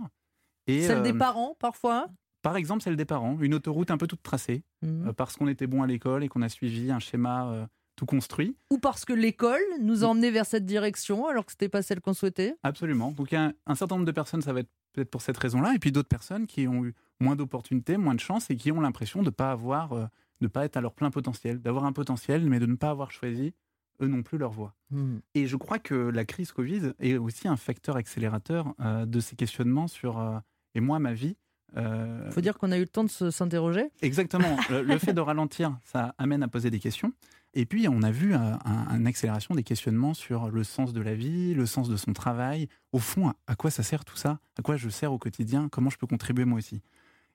[0.66, 2.08] Et, Celle des euh, parents, parfois?
[2.42, 5.66] Par exemple, celle des parents, une autoroute un peu toute tracée, euh, parce qu'on était
[5.66, 7.68] bon à l'école et qu'on a suivi un schéma
[8.02, 8.56] tout construit.
[8.70, 12.00] Ou parce que l'école nous a emmenés vers cette direction alors que c'était pas celle
[12.00, 12.56] qu'on souhaitait.
[12.64, 13.12] Absolument.
[13.12, 15.22] Donc il y a un, un certain nombre de personnes, ça va être peut-être pour
[15.22, 18.56] cette raison-là, et puis d'autres personnes qui ont eu moins d'opportunités, moins de chance, et
[18.56, 20.06] qui ont l'impression de ne pas avoir, euh,
[20.40, 23.12] de pas être à leur plein potentiel, d'avoir un potentiel, mais de ne pas avoir
[23.12, 23.54] choisi
[24.00, 24.74] eux non plus leur voie.
[24.90, 25.20] Mhm.
[25.36, 29.36] Et je crois que la crise Covid est aussi un facteur accélérateur euh, de ces
[29.36, 30.38] questionnements sur euh,
[30.74, 31.36] et moi ma vie.
[31.76, 33.90] Euh, Faut dire qu'on a eu le temps de s'interroger.
[34.02, 34.56] Exactement.
[34.70, 37.12] le, le fait de ralentir, ça amène à poser des questions.
[37.54, 41.00] Et puis, on a vu euh, un- une accélération des questionnements sur le sens de
[41.02, 42.68] la vie, le sens de son travail.
[42.92, 44.38] Au fond, à, quoi ça sert tout ça?
[44.58, 45.68] À quoi je sers au quotidien?
[45.70, 46.80] Comment je peux contribuer moi aussi?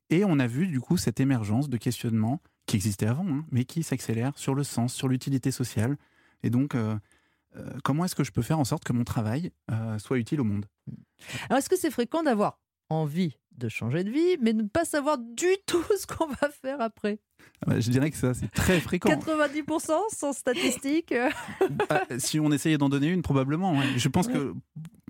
[0.10, 3.66] Et on a vu, du coup, cette émergence de questionnements qui existaient avant, hein, mais
[3.66, 5.98] qui s'accélèrent sur le sens, sur l'utilité sociale.
[6.44, 6.96] Et donc, euh,
[7.56, 9.52] euh, comment est-ce que je peux faire en sorte que mon travail
[10.00, 10.66] soit utile au monde?
[11.50, 14.86] Alors, est-ce que c'est fréquent d'avoir envie de changer de vie, mais de ne pas
[14.86, 17.20] savoir du tout ce qu'on va faire après
[17.62, 19.10] Ah bah, Je dirais que ça, c'est très fréquent.
[19.10, 21.12] 90% sans statistique.
[21.12, 21.30] euh,
[21.90, 23.72] Ah, si on essayait d'en donner une, probablement.
[23.78, 23.86] ouais.
[23.98, 24.54] Je pense que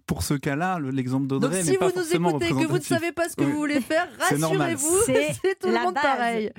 [0.06, 2.78] pour ce cas-là, le- l'exemple Donc, d'Audrey si n'est pas vous nous écoutez, que vous
[2.78, 3.52] ne savez pas ce que Oui.
[3.52, 4.72] vous voulez faire, C'est normal.
[4.76, 6.04] rassurez-vous, C'est c'est tout le la monde base.
[6.04, 6.52] pareil.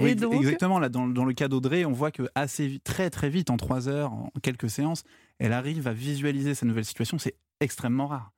[0.00, 0.78] Oui, Et donc, exactement.
[0.78, 3.88] Là, dans, dans le cas d'Audrey, on voit que assez très très vite, en trois
[3.88, 5.04] heures, en quelques séances,
[5.38, 7.16] elle arrive à visualiser sa nouvelle situation.
[7.18, 8.32] C'est extrêmement rare.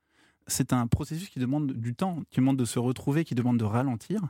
[0.46, 3.64] C'est un processus qui demande du temps, qui demande de se retrouver, qui demande de
[3.64, 4.20] ralentir.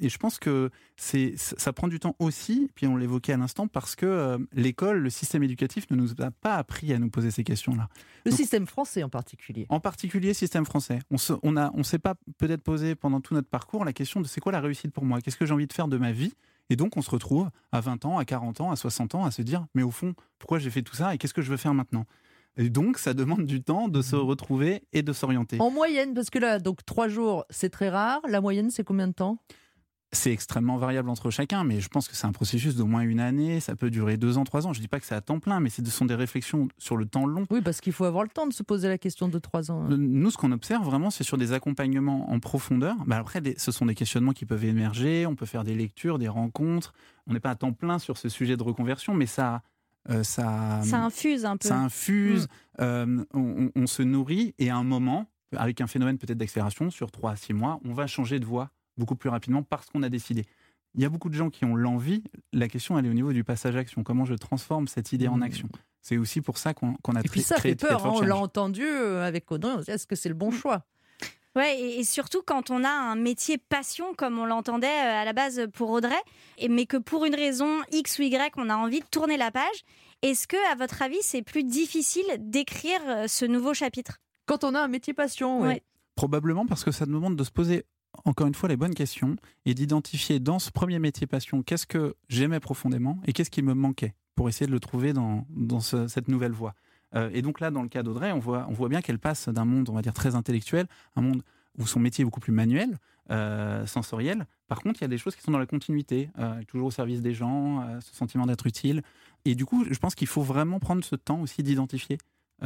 [0.00, 3.68] Et je pense que c'est, ça prend du temps aussi, puis on l'évoquait à l'instant,
[3.68, 7.30] parce que euh, l'école, le système éducatif ne nous a pas appris à nous poser
[7.30, 7.88] ces questions-là.
[8.24, 9.66] le donc- système français en particulier.
[9.68, 10.98] En particulier, système français.
[11.10, 14.20] On se, on a, on s'est pas peut-être posé pendant tout notre parcours la question
[14.20, 15.20] de c'est quoi la réussite pour moi?
[15.20, 16.32] Qu'est-ce que j'ai envie de faire de ma vie?
[16.70, 19.30] Et donc, on se retrouve à 20 ans, à 40 ans, à 60 ans à
[19.30, 21.56] se dire mais au fond, pourquoi j'ai fait tout ça et qu'est-ce que je veux
[21.56, 22.06] faire maintenant?
[22.56, 25.58] Et donc, ça demande du temps de se retrouver et de s'orienter.
[25.60, 28.20] En moyenne, parce que là, donc trois jours, c'est très rare.
[28.28, 29.38] La moyenne, c'est combien de temps?
[30.14, 33.18] C'est extrêmement variable entre chacun, mais je pense que c'est un processus d'au moins une
[33.18, 33.60] année.
[33.60, 34.74] Ça peut durer deux ans, trois ans.
[34.74, 37.06] Je dis pas que c'est à temps plein, mais ce sont des réflexions sur le
[37.06, 37.46] temps long.
[37.50, 39.88] Oui, parce qu'il faut avoir le temps de se poser la question de trois ans.
[39.88, 42.94] Nous, ce qu'on observe vraiment, c'est sur des accompagnements en profondeur.
[43.06, 45.24] Bah après, ce sont des questionnements qui peuvent émerger.
[45.24, 46.92] On peut faire des lectures, des rencontres.
[47.26, 49.62] On n'est pas à temps plein sur ce sujet de reconversion, mais ça,
[50.10, 51.68] euh, ça, Ça infuse un peu.
[51.68, 52.48] ça infuse.
[52.80, 57.32] euh, on, se nourrit et à un moment, avec un phénomène peut-être d'accélération sur trois
[57.32, 60.44] à six mois, on va changer de voie beaucoup plus rapidement parce qu'on a décidé.
[60.94, 62.22] Il y a beaucoup de gens qui ont l'envie.
[62.52, 64.02] La question, elle est au niveau du passage à action.
[64.02, 65.42] Comment je transforme cette idée en Mmh.
[65.42, 65.68] action?
[66.02, 68.14] C'est aussi pour ça qu'on qu'on a Et puis ça créé fait peur, for hein,
[68.16, 70.84] on l'a entendu euh, avec Audrey, on se dit est-ce que c'est le bon choix?
[71.54, 75.24] Ouais, et, et surtout quand on a un métier passion, comme on l'entendait euh, à
[75.24, 76.14] la base pour Audrey,
[76.58, 79.50] et, mais que pour une raison X ou Y, on a envie de tourner la
[79.50, 79.84] page.
[80.22, 84.18] Est-ce que, à votre avis, c'est plus difficile d'écrire euh, ce nouveau chapitre?
[84.46, 85.60] Quand on a un métier passion.
[85.60, 85.82] Ouais.
[86.14, 87.84] Probablement parce que ça demande de se poser
[88.24, 92.14] encore une fois les bonnes questions et d'identifier dans ce premier métier passion qu'est-ce que
[92.28, 96.08] j'aimais profondément et qu'est-ce qui me manquait pour essayer de le trouver dans, dans ce-
[96.08, 96.74] cette nouvelle voie.
[97.14, 99.48] Euh, et donc là, dans le cas d'Audrey, on voit, on voit bien qu'elle passe
[99.48, 101.42] d'un monde, on va dire, très intellectuel, un monde
[101.78, 102.98] où son métier est beaucoup plus manuel,
[103.30, 104.46] euh, sensoriel.
[104.68, 106.90] Par contre, il y a des choses qui sont dans la continuité, euh, toujours au
[106.90, 109.02] service des gens, ce sentiment d'être utile.
[109.44, 112.18] Et du coup, je pense qu'il faut vraiment prendre ce temps aussi d'identifier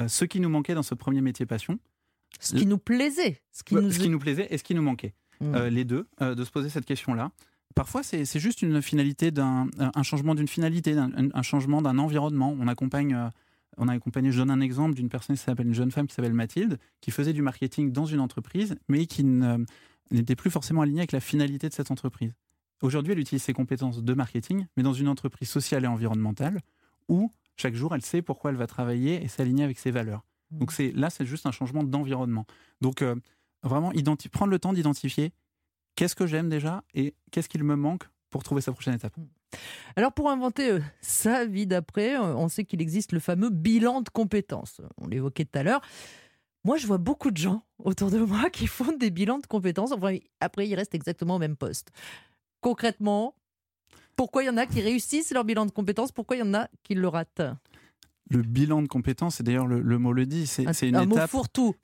[0.09, 1.79] ce qui nous manquait dans ce premier métier passion,
[2.39, 4.75] Ce qui nous plaisait, ce qui Ouais, nous ce qui nous plaisait et ce qui
[4.75, 5.15] nous manquait.
[5.41, 5.55] Mm.
[5.55, 7.31] Euh, les deux, de se poser cette question-là.
[7.75, 12.55] Parfois, c'est juste une finalité d'un un changement d'une finalité, un, un changement d'un environnement.
[12.59, 13.31] On accompagne,
[13.77, 14.33] on a accompagné.
[14.33, 17.11] Je donne un exemple d'une personne qui s'appelle une jeune femme qui s'appelle Mathilde, qui
[17.11, 21.69] faisait du marketing dans une entreprise, mais qui n'était plus forcément alignée avec la finalité
[21.69, 22.33] de cette entreprise.
[22.83, 26.61] Aujourd'hui, elle utilise ses compétences de marketing, mais dans une entreprise sociale et environnementale,
[27.09, 30.25] où chaque jour, elle sait pourquoi elle va travailler et s'aligner avec ses valeurs.
[30.51, 30.59] Mm.
[30.59, 32.47] Donc c'est là, c'est juste un changement d'environnement.
[32.81, 33.17] Donc euh,
[33.63, 33.93] vraiment
[34.31, 35.33] prendre le temps d'identifier
[35.95, 39.17] qu'est-ce que j'aime déjà et qu'est-ce qu'il me manque pour trouver sa prochaine étape.
[39.97, 44.03] Alors pour inventer euh, sa vie d'après, euh, on sait qu'il existe le fameux bilan
[44.03, 44.81] de compétences.
[44.99, 45.81] On l'évoquait tout à l'heure.
[46.65, 49.93] Moi, je vois beaucoup de gens autour de moi qui font des bilans de compétences.
[49.93, 51.91] Enfin, après, ils restent exactement au même poste.
[52.61, 53.35] Concrètement,
[54.17, 56.11] pourquoi il y en a qui réussissent leur bilan de compétences?
[56.13, 57.43] Pourquoi il y en a qui le ratent?
[58.29, 60.97] Le bilan de compétences, et d'ailleurs le, le mot le dit, c'est Un, c'est une
[60.97, 61.31] un étape.
[61.31, 61.77] fourre-tout.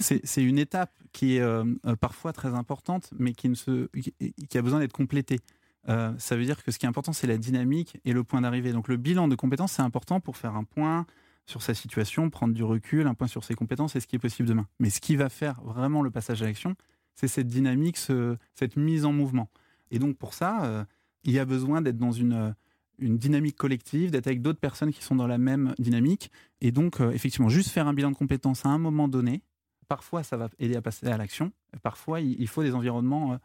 [0.00, 1.64] c'est- une étape qui est euh,
[2.00, 4.14] parfois très importante, mais qui, ne se, qui,
[4.48, 5.40] qui a besoin d'être complétée.
[5.88, 8.40] Euh, ça veut dire que ce qui est important, c'est la dynamique et le point
[8.40, 8.72] d'arrivée.
[8.72, 11.06] Donc le bilan de compétences, c'est important pour faire un point,
[11.46, 14.20] sur sa situation, prendre du recul, un point sur ses compétences et ce qui est
[14.20, 14.66] possible demain.
[14.78, 16.74] Mais ce qui va faire vraiment le passage à l'action,
[17.14, 19.50] c'est cette dynamique, cette mise en mouvement.
[19.90, 20.84] Et donc pour ça, euh,
[21.24, 22.54] il y a besoin d'être dans une,
[22.98, 26.30] une dynamique collective, d'être avec d'autres personnes qui sont dans la même dynamique.
[26.60, 29.42] Et donc, euh, effectivement, juste faire un bilan de compétences à un moment donné,
[29.88, 33.36] parfois ça va aider à passer à l'action, parfois il, faut des environnements euh,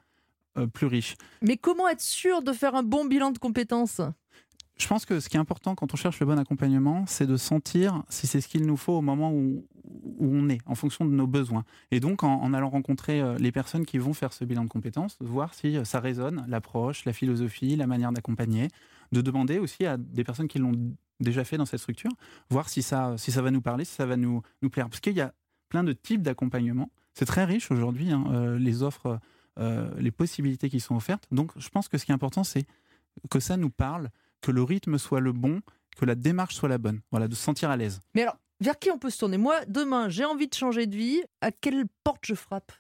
[0.74, 1.16] plus riches.
[1.42, 4.02] Mais comment être sûr de faire un bon bilan de compétences?
[4.80, 7.36] Je pense que ce qui est important quand on cherche le bon accompagnement, c'est de
[7.36, 9.68] sentir si c'est ce qu'il nous faut au moment où,
[10.20, 11.66] on est, en fonction de nos besoins.
[11.92, 15.18] Et donc, en, allant rencontrer euh, les personnes qui vont faire ce bilan de compétences,
[15.20, 18.68] voir si euh, ça résonne, l'approche, la philosophie, la manière d'accompagner,
[19.12, 22.12] de demander aussi à des personnes qui l'ont déjà fait dans cette structure,
[22.50, 24.88] voir si ça, si ça va nous parler, si ça va nous, nous plaire.
[24.90, 25.34] Parce qu'il y a
[25.70, 26.90] plein de types d'accompagnement.
[27.16, 29.20] C'est très riche aujourd'hui, hein, euh, les offres,
[29.98, 31.26] les possibilités qui sont offertes.
[31.32, 32.66] Donc, je pense que ce qui est important, c'est
[33.30, 34.10] que ça nous parle
[34.42, 35.62] que le rythme soit le bon,
[35.98, 37.02] que la démarche soit la bonne.
[37.12, 38.00] Voilà, de se sentir à l'aise.
[38.16, 39.38] Mais alors, vers qui on peut se tourner?
[39.38, 41.22] Moi, demain, j'ai envie de changer de vie.
[41.42, 42.72] À quelle porte je frappe?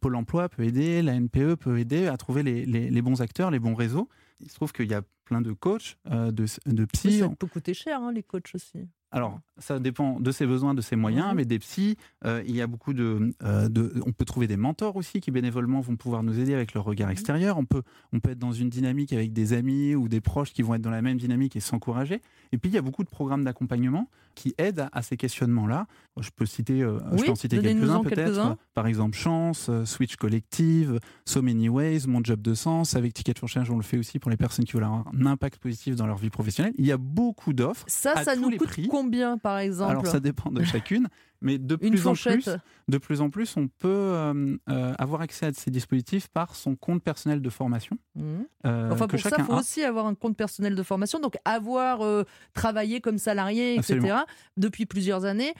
[0.00, 3.74] Pôle emploi peut aider, la NPE peut aider à trouver les, bons acteurs, les bons
[3.74, 4.08] réseaux.
[4.40, 7.20] Il se trouve qu'il y a plein de coachs, euh, de, de psy.
[7.20, 8.86] ça peut coûter cher, hein, les coachs aussi.
[9.14, 11.36] Alors, ça dépend de ses besoins, de ses moyens, mhm.
[11.36, 14.96] mais des psys, euh, il y a beaucoup euh, de, On peut trouver des mentors
[14.96, 17.12] aussi qui bénévolement vont pouvoir nous aider avec leur regard mhm.
[17.12, 17.56] extérieur.
[17.56, 20.62] On peut, on peut être dans une dynamique avec des amis ou des proches qui
[20.62, 22.22] vont être dans la même dynamique et s'encourager.
[22.50, 25.86] Et puis, il y a beaucoup de programmes d'accompagnement qui aident à, ces questionnements-là.
[26.20, 28.56] Je peux citer, euh, je peux en citer quelques-uns peut-être.
[28.74, 32.94] Par exemple, Chance, Switch Collective, So Many Ways, Mon Job de Sens.
[32.94, 35.26] Avec Ticket for Change, on le fait aussi pour les personnes qui veulent avoir un
[35.26, 36.74] impact positif dans leur vie professionnelle.
[36.78, 37.84] Il y a beaucoup d'offres.
[37.88, 38.88] Ça, à ça tous nous les coûte prix.
[38.88, 41.08] combien, par exemple Alors, ça dépend de chacune.
[41.44, 42.48] Mais de plus, en plus,
[42.88, 46.74] de plus en plus, on peut euh, euh, avoir accès à ces dispositifs par son
[46.74, 47.98] compte personnel de formation.
[48.14, 48.22] Mmh.
[48.64, 52.24] Euh, enfin, pour ça, il faut aussi avoir un compte personnel de formation, donc avoir
[52.54, 54.16] travaillé comme salarié, etc.,
[54.56, 55.52] depuis plusieurs années.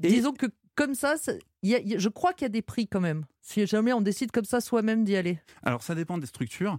[0.00, 1.16] Disons que comme ça,
[1.62, 3.24] je crois qu'il y a des prix quand même.
[3.42, 5.38] Si jamais on décide comme ça soi-même d'y aller.
[5.62, 6.78] Alors ça dépend des structures.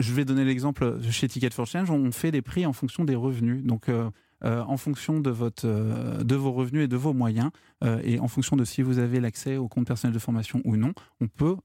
[0.00, 3.14] Je vais donner l'exemple chez Ticket for Change, on fait des prix en fonction des
[3.14, 3.62] revenus.
[3.64, 4.10] Donc euh,
[4.44, 7.50] en fonction de, votre, euh, de vos revenus et de vos moyens,
[7.84, 10.76] euh, et en fonction de si vous avez l'accès au compte personnel de formation ou
[10.76, 11.56] non, on peut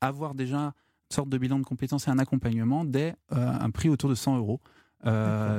[0.00, 4.10] avoir déjà une sorte de bilan de compétences et un accompagnement dès un prix autour
[4.10, 4.60] de 100 euros.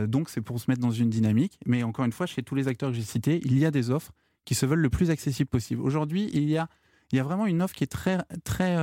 [0.08, 1.60] donc c'est pour se mettre dans une dynamique.
[1.66, 3.90] Mais encore une fois, chez tous les acteurs que j'ai cités, il y a des
[3.90, 4.12] offres
[4.46, 5.82] qui se veulent le plus accessibles possible.
[5.82, 6.68] Aujourd'hui, il y a,
[7.12, 8.76] il y a vraiment une offre qui est très, très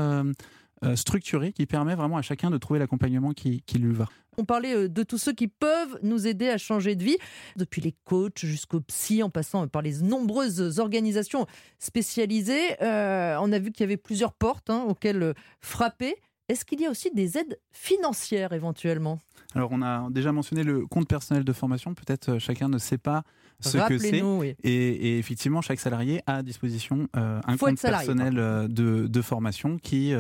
[0.94, 4.06] structurée, qui permet vraiment à chacun de trouver l'accompagnement qui, qui lui va.
[4.38, 7.18] On parlait euh, de tous ceux qui peuvent nous aider à changer de vie,
[7.56, 11.46] depuis les coachs jusqu'aux psy, en passant par les nombreuses organisations
[11.78, 12.82] spécialisées.
[12.82, 16.14] Euh, on a vu qu'il y avait plusieurs portes hein, auxquelles euh, frapper.
[16.48, 19.18] Est-ce qu'il y a aussi des aides financières éventuellement?
[19.54, 21.94] Alors, on a déjà mentionné le compte personnel de formation.
[21.94, 23.22] Peut-être chacun ne sait pas
[23.60, 24.22] ce que c'est.
[24.64, 28.34] Et, effectivement, chaque salarié a à disposition un compte personnel
[28.68, 30.12] de, de, formation qui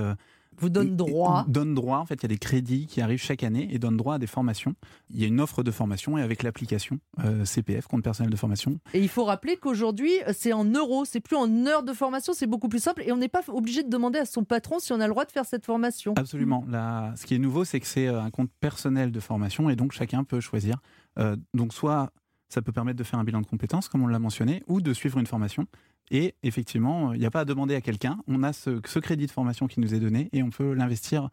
[0.58, 1.44] vous donne droit.
[1.48, 3.96] Donne droit, en fait, il y a des crédits qui arrivent chaque année et donne
[3.96, 4.74] droit à des formations.
[5.10, 8.36] Il y a une offre de formation et avec l'application euh, CPF, compte personnel de
[8.36, 8.78] formation.
[8.94, 12.46] Et il faut rappeler qu'aujourd'hui, c'est en euros, c'est plus en heures de formation, c'est
[12.46, 15.00] beaucoup plus simple et on n'est pas obligé de demander à son patron si on
[15.00, 16.14] a le droit de faire cette formation.
[16.16, 16.64] Absolument.
[16.68, 19.76] Là, ce qui est nouveau, c'est que c'est euh, un compte personnel de formation et
[19.76, 20.76] donc chacun peut choisir.
[21.18, 22.12] Euh, donc soit
[22.52, 24.92] ça peut permettre de faire un bilan de compétences, comme on l'a mentionné, ou de
[24.92, 25.66] suivre une formation.
[26.12, 28.18] Et effectivement, il n'y a pas à demander à quelqu'un.
[28.28, 31.30] On a ce, crédit de formation qui nous est donné et on peut l'investir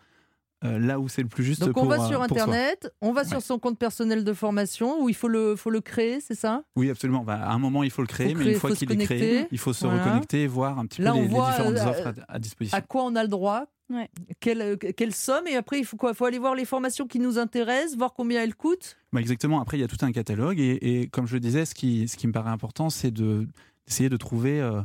[0.63, 1.65] euh, là où c'est le plus juste.
[1.65, 5.15] Donc on va sur Internet, on va sur son compte personnel de formation où il
[5.15, 6.63] faut le, faut le créer, c'est ça?
[6.77, 7.25] Oui, absolument.
[7.25, 9.57] Bah, à un moment, il faut le créer, mais une fois qu'il est créé, il
[9.57, 12.77] faut se reconnecter, voir un petit peu les, différentes euh, offres à, disposition.
[12.77, 13.65] À quoi on a le droit
[14.39, 16.11] quelle, euh, quelle, somme Et après, il faut quoi?
[16.11, 18.97] Il faut aller voir les formations qui nous intéressent, voir combien elles coûtent?
[19.11, 19.59] Bah Exactement.
[19.59, 20.59] Après, il y a tout un catalogue.
[20.59, 23.47] Et, et comme je le disais, ce qui, ce qui me paraît important, c'est de
[23.89, 24.81] essayer de trouver euh,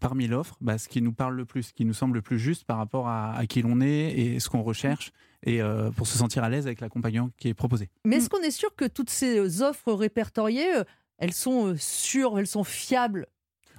[0.00, 2.38] parmi l'offre bah, ce qui nous parle le plus, ce qui nous semble le plus
[2.38, 5.12] juste par rapport à, qui l'on est et ce qu'on recherche,
[5.44, 7.88] et euh, pour se sentir à l'aise avec l'accompagnement qui est proposé.
[8.04, 10.84] Mais est-ce qu'on est sûr que toutes ces offres répertoriées, euh,
[11.18, 13.26] elles sont sûres, elles sont fiables?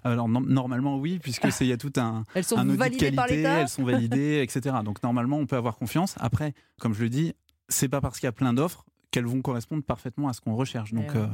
[0.06, 3.68] Alors normalement oui, puisque il y a tout un, elles sont un validées par elles
[3.68, 4.78] sont validées, etc.
[4.84, 6.16] Donc normalement on peut avoir confiance.
[6.20, 7.34] Après, comme je le dis,
[7.68, 10.56] c'est pas parce qu'il y a plein d'offres qu'elles vont correspondre parfaitement à ce qu'on
[10.56, 10.94] recherche.
[10.94, 11.28] Donc, euh,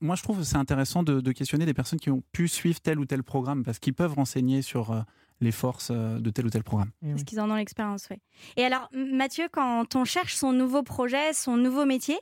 [0.00, 2.98] moi, je trouve que c'est intéressant de, questionner des personnes qui ont pu suivre tel
[2.98, 5.00] ou tel programme parce qu'ils peuvent renseigner sur euh,
[5.40, 6.90] les forces euh, de tel ou tel programme.
[7.02, 8.16] Parce qu'ils en ont l'expérience, oui.
[8.56, 12.18] Et alors, Mathieu, quand on cherche son nouveau projet, son nouveau métier,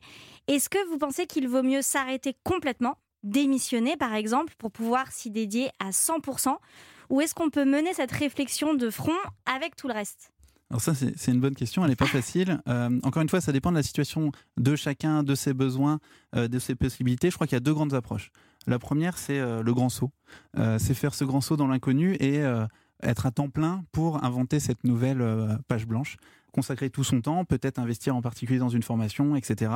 [0.49, 5.31] est-ce que vous pensez qu'il vaut mieux s'arrêter complètement, démissionner par exemple, pour pouvoir s'y
[5.31, 6.57] dédier à 100%
[7.11, 10.31] ou est-ce qu'on peut mener cette réflexion de front avec tout le reste?
[10.71, 12.61] Alors ça, c'est une bonne question, elle n'est pas facile.
[12.69, 15.99] Euh, encore une fois, ça dépend de la situation de chacun, de ses besoins,
[16.37, 17.29] euh, de ses possibilités.
[17.29, 18.31] Je crois qu'il y a deux grandes approches.
[18.69, 20.13] La première, c'est euh, le grand saut.
[20.79, 22.41] C'est faire ce grand saut dans l'inconnu et
[23.03, 26.19] être à temps plein pour inventer cette nouvelle page blanche.
[26.53, 29.73] Consacrer tout son temps, peut-être investir en particulier dans une formation, etc.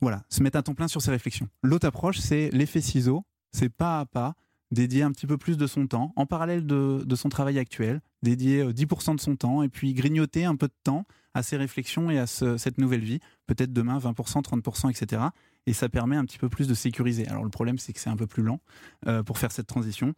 [0.00, 1.48] Voilà, se mettre à temps plein sur ses réflexions.
[1.62, 3.24] L'autre approche, c'est l'effet ciseau.
[3.52, 4.34] C'est pas à pas,
[4.72, 8.00] dédier un petit peu plus de son temps, en parallèle de, de son travail actuel,
[8.22, 11.04] dédier euh, 10% de son temps et puis grignoter un peu de temps
[11.34, 13.20] à ses réflexions et à ce- cette nouvelle vie.
[13.46, 15.22] Peut-être demain 20%, 30%, etc.
[15.66, 17.26] Et ça permet un petit peu plus de sécuriser.
[17.28, 18.60] Alors le problème, c'est que c'est un peu plus lent
[19.06, 20.14] euh, pour faire cette transition.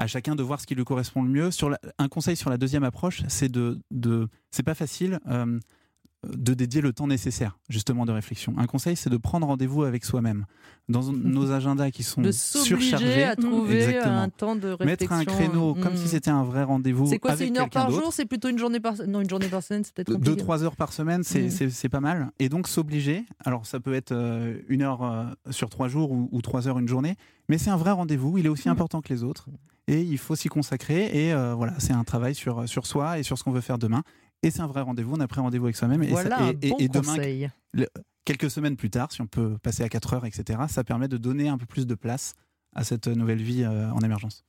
[0.00, 1.50] À chacun de voir ce qui lui correspond le mieux.
[1.50, 5.58] Sur un conseil sur la deuxième approche, c'est de, de c'est pas facile euh,
[6.36, 8.54] de dédier le temps nécessaire justement de réflexion.
[8.58, 10.44] Un conseil, c'est de prendre rendez-vous avec soi-même.
[10.88, 14.18] Dans nos agendas qui sont De surchargés, à trouver Exactement.
[14.20, 14.86] un temps de réflexion.
[14.86, 15.96] mettre un créneau comme Mm.
[15.96, 17.06] si c'était un vrai rendez-vous.
[17.06, 19.48] C'est quoi, c'est une heure par jour C'est plutôt une journée par non une journée
[19.48, 22.30] par semaine, c'est peut-être Deux, trois heures par semaine, c'est c'est pas mal.
[22.38, 26.28] Et donc s'obliger, alors ça peut être euh, une heure euh, sur trois jours ou,
[26.32, 27.16] ou trois heures une journée,
[27.48, 28.72] mais c'est un vrai rendez-vous, il est aussi Mhm.
[28.72, 29.48] important que les autres.
[29.90, 31.06] Et il faut s'y consacrer.
[31.26, 33.78] Et euh, voilà, c'est un travail sur, sur soi et sur ce qu'on veut faire
[33.78, 34.02] demain.
[34.42, 36.02] Et c'est un vrai rendez-vous, on a pris rendez-vous avec soi-même.
[36.02, 37.50] Et, Voilà et- et- bon et demain, conseil.
[38.24, 41.16] quelques semaines plus tard, si on peut passer à 4 heures, etc., ça permet de
[41.16, 42.34] donner un peu plus de place
[42.74, 44.44] à cette nouvelle vie euh, en émergence.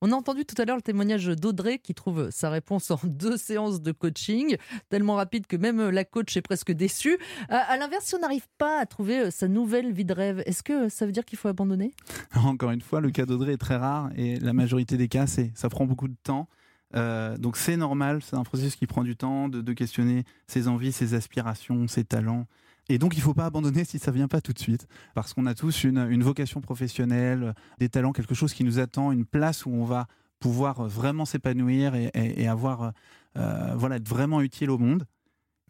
[0.00, 3.38] On a entendu tout à l'heure le témoignage d'Audrey qui trouve sa réponse en deux
[3.38, 4.56] séances de coaching,
[4.90, 7.16] tellement rapide que même la coach est presque déçue.
[7.48, 10.42] À, à l'inverse, si on n'arrive pas à trouver euh, sa nouvelle vie de rêve,
[10.44, 11.92] est-ce que ça veut dire qu'il faut abandonner?
[12.34, 15.50] Encore une fois, le cas d'Audrey est très rare et la majorité des cas, c'est
[15.54, 16.48] ça prend beaucoup de temps.
[16.94, 20.92] Euh, donc c'est normal, c'est un processus qui prend du temps de, questionner ses envies,
[20.92, 22.46] ses aspirations, ses talents.
[22.88, 25.32] Et donc il ne faut pas abandonner si ça vient pas tout de suite, parce
[25.32, 29.66] qu'on a tous une, vocation professionnelle, des talents, quelque chose qui nous attend, une place
[29.66, 30.06] où on va
[30.38, 32.92] pouvoir vraiment s'épanouir et, avoir,
[33.38, 35.06] euh, voilà, être vraiment utile au monde.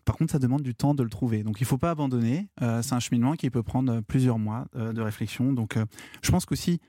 [0.04, 1.44] Par contre, ça demande du temps de le trouver.
[1.44, 2.48] Donc il ne faut pas abandonner.
[2.60, 5.52] Euh, c'est un cheminement qui peut prendre plusieurs mois de réflexion.
[5.52, 5.78] Donc
[6.20, 6.80] je pense qu'aussi,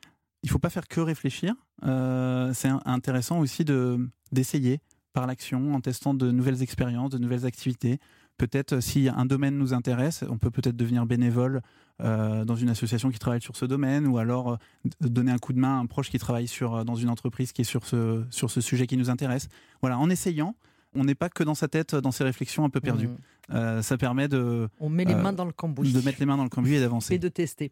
[0.46, 1.56] il faut pas faire que réfléchir.
[1.84, 4.80] Euh, c'est intéressant aussi de d'essayer
[5.12, 8.00] par l'action, en testant de nouvelles expériences, de nouvelles activités.
[8.38, 11.62] Peut-être euh, si un domaine nous intéresse, on peut peut-être devenir bénévole
[12.02, 14.60] euh, dans une association qui travaille sur ce domaine, ou alors
[15.02, 17.62] donner un coup de main à un proche qui travaille sur, dans une entreprise qui
[17.62, 19.48] est sur ce, sur ce sujet qui nous intéresse.
[19.82, 20.56] Voilà, en essayant,
[20.94, 23.08] on n'est pas que dans sa tête, dans ses réflexions un peu perdues.
[23.08, 23.18] Mmh.
[23.52, 25.92] Euh, ça permet de, On met les Euh, mains dans le cambouis.
[25.94, 27.16] de mettre les mains dans le cambouis et d'avancer.
[27.16, 27.72] et de tester.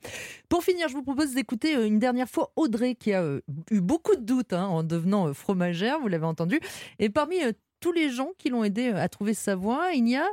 [0.49, 3.39] Pour finir, je vous propose d'écouter euh, une dernière fois Audrey qui a
[3.71, 6.59] eu beaucoup de doutes hein, en devenant fromagère, vous l'avez entendu.
[6.99, 7.37] Et parmi
[7.79, 10.27] tous les gens qui l'ont aidé à trouver sa voie, il y a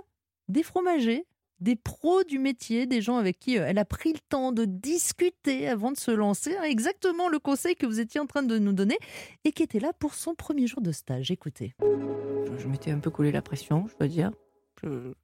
[0.48, 1.24] des fromagers,
[1.60, 5.68] des pros du métier, des gens avec qui elle a pris le temps de discuter
[5.68, 6.56] avant de se lancer.
[6.56, 8.98] hein, exactement le conseil que vous étiez en train de nous donner
[9.44, 11.30] et qui était là pour son premier jour de stage.
[11.30, 11.74] Écoutez.
[11.80, 14.30] je, je m'étais un peu collé la pression, je dois dire.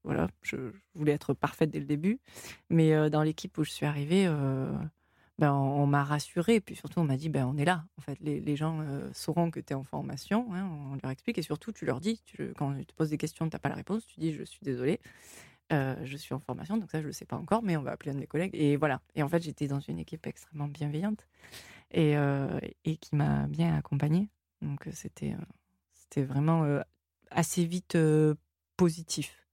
[0.05, 0.57] Voilà, je,
[0.95, 2.19] voulais être parfaite dès le début.
[2.71, 4.73] Mais euh, dans l'équipe où je suis arrivée, euh,
[5.39, 6.61] ben, on, m'a rassurée.
[6.61, 7.85] Puis surtout, on m'a dit ben, on est là.
[7.99, 10.53] En fait, les, les gens euh, sauront que tu es en formation.
[10.53, 11.39] hein, on leur explique.
[11.39, 13.69] Et surtout, tu leur dis, tu- quand tu te poses des questions, tu n'as pas
[13.69, 15.01] la réponse, tu dis je suis désolée.
[15.71, 17.93] je suis en formation, donc ça je ne le sais pas encore, mais on va
[17.93, 18.55] appeler un de mes collègues.
[18.55, 19.01] Et voilà.
[19.15, 21.27] Et en fait, j'étais dans une équipe extrêmement bienveillante
[21.93, 22.15] et,
[22.85, 24.29] et qui m'a bien accompagnée.
[24.63, 25.35] Donc c'était
[26.23, 26.81] vraiment
[27.31, 27.97] assez vite
[28.77, 29.46] positif.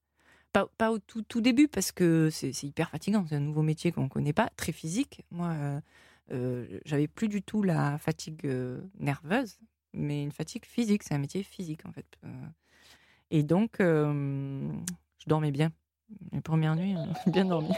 [0.54, 3.26] Pas, au tout, début, parce que c'est hyper fatigant.
[3.28, 5.24] C'est un nouveau métier qu'on ne connaît pas, très physique.
[5.32, 5.80] Moi, euh,
[6.30, 9.58] euh, j'avais plus du tout la fatigue euh, nerveuse,
[9.92, 11.02] mais une fatigue physique.
[11.02, 12.06] C'est un métier physique, en fait.
[13.32, 15.72] Et donc, je dormais bien.
[16.30, 16.94] Les premières nuits,
[17.26, 17.74] bien dormi.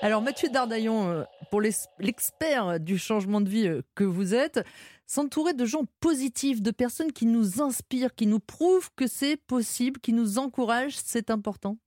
[0.00, 4.64] Alors Mathieu Dardaillon, euh, pour l'expert du changement de vie euh, que vous êtes,
[5.06, 10.00] s'entourer de gens positifs, de personnes qui nous inspirent, qui nous prouvent que c'est possible,
[10.00, 11.78] qui nous encouragent, c'est important.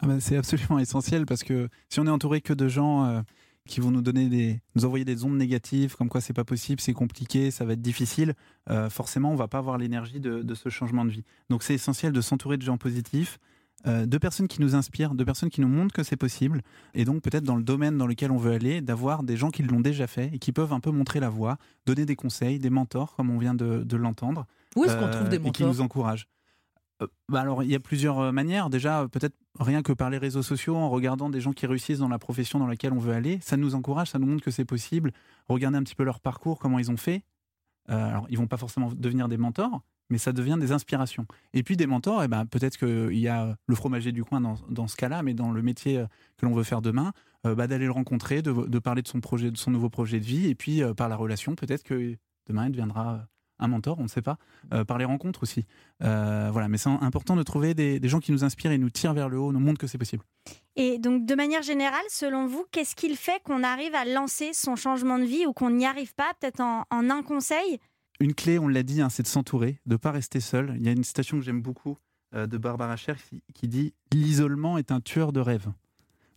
[0.00, 3.20] Ah c'est absolument essentiel parce que si on est entouré que de gens euh,
[3.66, 6.80] qui vont nous donner des, nous envoyer des ondes négatives, comme quoi c'est pas possible,
[6.80, 8.34] c'est compliqué, ça va être difficile,
[8.88, 11.24] forcément on va pas avoir l'énergie de, de ce changement de vie.
[11.50, 13.38] Donc c'est essentiel de s'entourer de gens positifs,
[13.86, 16.62] euh, de personnes qui nous inspirent, de personnes qui nous montrent que c'est possible,
[16.94, 19.62] et donc peut-être dans le domaine dans lequel on veut aller, d'avoir des gens qui
[19.62, 22.70] l'ont déjà fait et qui peuvent un peu montrer la voie, donner des conseils, des
[22.70, 24.46] mentors, comme on vient de, de l'entendre.
[24.76, 26.26] Où est-ce qu'on Euh, trouve des et qui mentors nous encouragent.
[27.02, 28.70] Euh, bah alors, il y a plusieurs euh, manières.
[28.70, 32.08] Déjà, peut-être rien que par les réseaux sociaux, en regardant des gens qui réussissent dans
[32.08, 34.64] la profession dans laquelle on veut aller, ça nous encourage, ça nous montre que c'est
[34.64, 35.12] possible.
[35.48, 37.22] Regardez un petit peu leur parcours, comment ils ont fait.
[37.86, 41.26] Alors, ils vont pas forcément devenir des mentors, mais ça devient des inspirations.
[41.52, 44.56] Et puis des mentors, eh ben, peut-être qu'il y a le fromager du coin dans,
[44.68, 46.06] dans ce cas-là, mais dans le métier euh,
[46.36, 47.12] que l'on veut faire demain,
[47.46, 50.20] euh, bah, d'aller le rencontrer, de, de parler de son projet, de son nouveau projet
[50.20, 53.28] de vie, et puis euh, par la relation, peut-être que demain il deviendra
[53.58, 54.36] un mentor, on ne sait pas,
[54.72, 55.66] euh, par les rencontres aussi.
[56.02, 59.14] Euh, voilà, mais c'est important de trouver des, gens qui nous inspirent et nous tirent
[59.14, 60.22] vers le haut, nous montrent que c'est possible.
[60.76, 64.76] Et donc, de manière générale, selon vous, qu'est-ce qu'il fait qu'on arrive à lancer son
[64.76, 67.80] changement de vie ou qu'on n'y arrive pas Peut-être en un conseil
[68.20, 70.74] Une clé, on l'a dit, hein, c'est de s'entourer, de ne pas rester seul.
[70.76, 71.98] Il y a une citation que j'aime beaucoup
[72.34, 75.68] euh, de Barbara Scher qui, qui dit L'isolement est un tueur de rêves.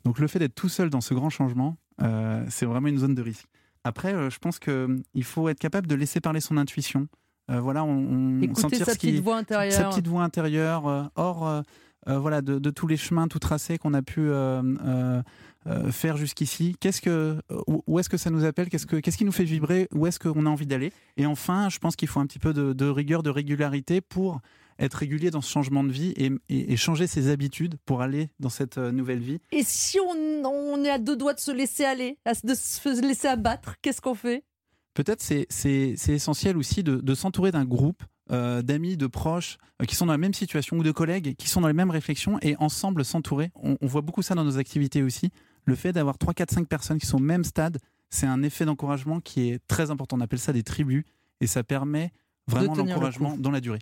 [0.06, 3.16] Donc, le fait d'être tout seul dans ce grand changement, euh, c'est vraiment une zone
[3.16, 3.48] de risque.
[3.84, 7.08] Après, euh, je pense qu'il faut être capable de laisser parler son intuition.
[7.48, 9.74] Voilà, on, on Écouter sentir sa ce petite voix intérieure.
[9.74, 11.64] sa petite voix intérieure, hors
[12.08, 14.30] voilà, de, de tous les chemins tout tracés qu'on a pu
[15.92, 16.76] faire jusqu'ici.
[16.80, 18.70] Qu'est-ce que, où, où est-ce que ça nous appelle?
[18.70, 19.88] Qu'est-ce que, qu'est-ce qui nous fait vibrer?
[19.94, 20.92] Où est-ce qu'on a envie d'aller?
[21.18, 24.40] Et enfin, je pense qu'il faut un petit peu de, de rigueur, de régularité pour
[24.80, 28.30] être régulier dans ce changement de vie et, et- et changer ses habitudes pour aller
[28.40, 29.38] dans cette euh, nouvelle vie.
[29.52, 33.28] Et si on, on est à deux doigts de se laisser aller, de se laisser
[33.28, 34.44] abattre, qu'est-ce qu'on fait?
[34.96, 38.02] Peut-être c'est, c'est, c'est essentiel aussi de, de s'entourer d'un groupe
[38.32, 41.48] euh, d'amis, de proches euh, qui sont dans la même situation ou de collègues qui
[41.48, 43.52] sont dans les mêmes réflexions et ensemble s'entourer.
[43.62, 45.30] On, on voit beaucoup ça dans nos activités aussi.
[45.66, 47.78] Le fait d'avoir 3, 4, 5 personnes qui sont au même stade,
[48.10, 50.18] c'est un effet d'encouragement qui est très important.
[50.18, 51.04] On appelle ça des tribus
[51.40, 52.12] et ça permet
[52.48, 53.80] vraiment le l'encouragement dans la durée.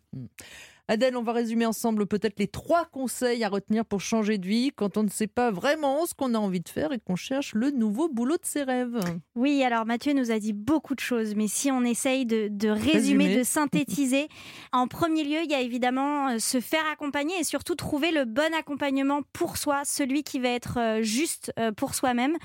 [0.90, 4.72] Adèle, on va résumer ensemble peut-être les trois conseils à retenir pour changer de vie
[4.76, 7.54] quand on ne sait pas vraiment ce qu'on a envie de faire et qu'on cherche
[7.54, 9.00] le nouveau boulot de ses rêves.
[9.36, 12.70] Oui, alors Mathieu nous a dit beaucoup de choses, mais si on essaye de, de
[12.70, 13.38] résumer, Résumer.
[13.38, 14.30] de synthétiser,
[14.72, 18.26] en premier lieu, il y a évidemment euh, se faire accompagner et surtout trouver le
[18.26, 22.36] bon accompagnement pour soi, celui qui va être euh, juste euh, pour soi-même.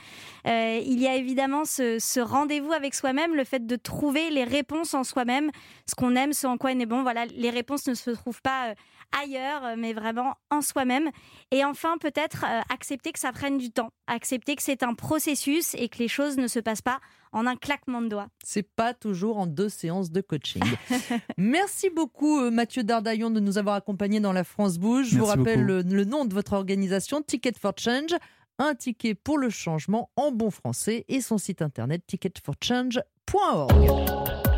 [0.47, 4.45] Euh, il y a évidemment ce, ce rendez-vous avec soi-même, le fait de trouver les
[4.45, 5.51] réponses en soi-même,
[5.89, 7.03] ce qu'on aime, ce en quoi on est bon.
[7.03, 8.75] Voilà, les réponses ne se trouvent pas euh,
[9.23, 11.11] ailleurs, euh, mais vraiment en soi-même.
[11.51, 15.75] Et enfin, peut-être euh, accepter que ça prenne du temps, accepter que c'est un processus
[15.75, 17.01] et que les choses ne se passent pas
[17.33, 18.29] en un claquement de doigts.
[18.45, 20.63] C'est pas toujours en deux séances de coaching.
[21.37, 25.09] Merci beaucoup Mathieu Dardaillon de nous avoir accompagnés dans la France Bouge.
[25.09, 28.15] Je vous rappelle le nom de votre organisation, Ticket for Change,
[28.59, 34.54] un ticket pour le changement en bon français et son site internet ticketforchange.org.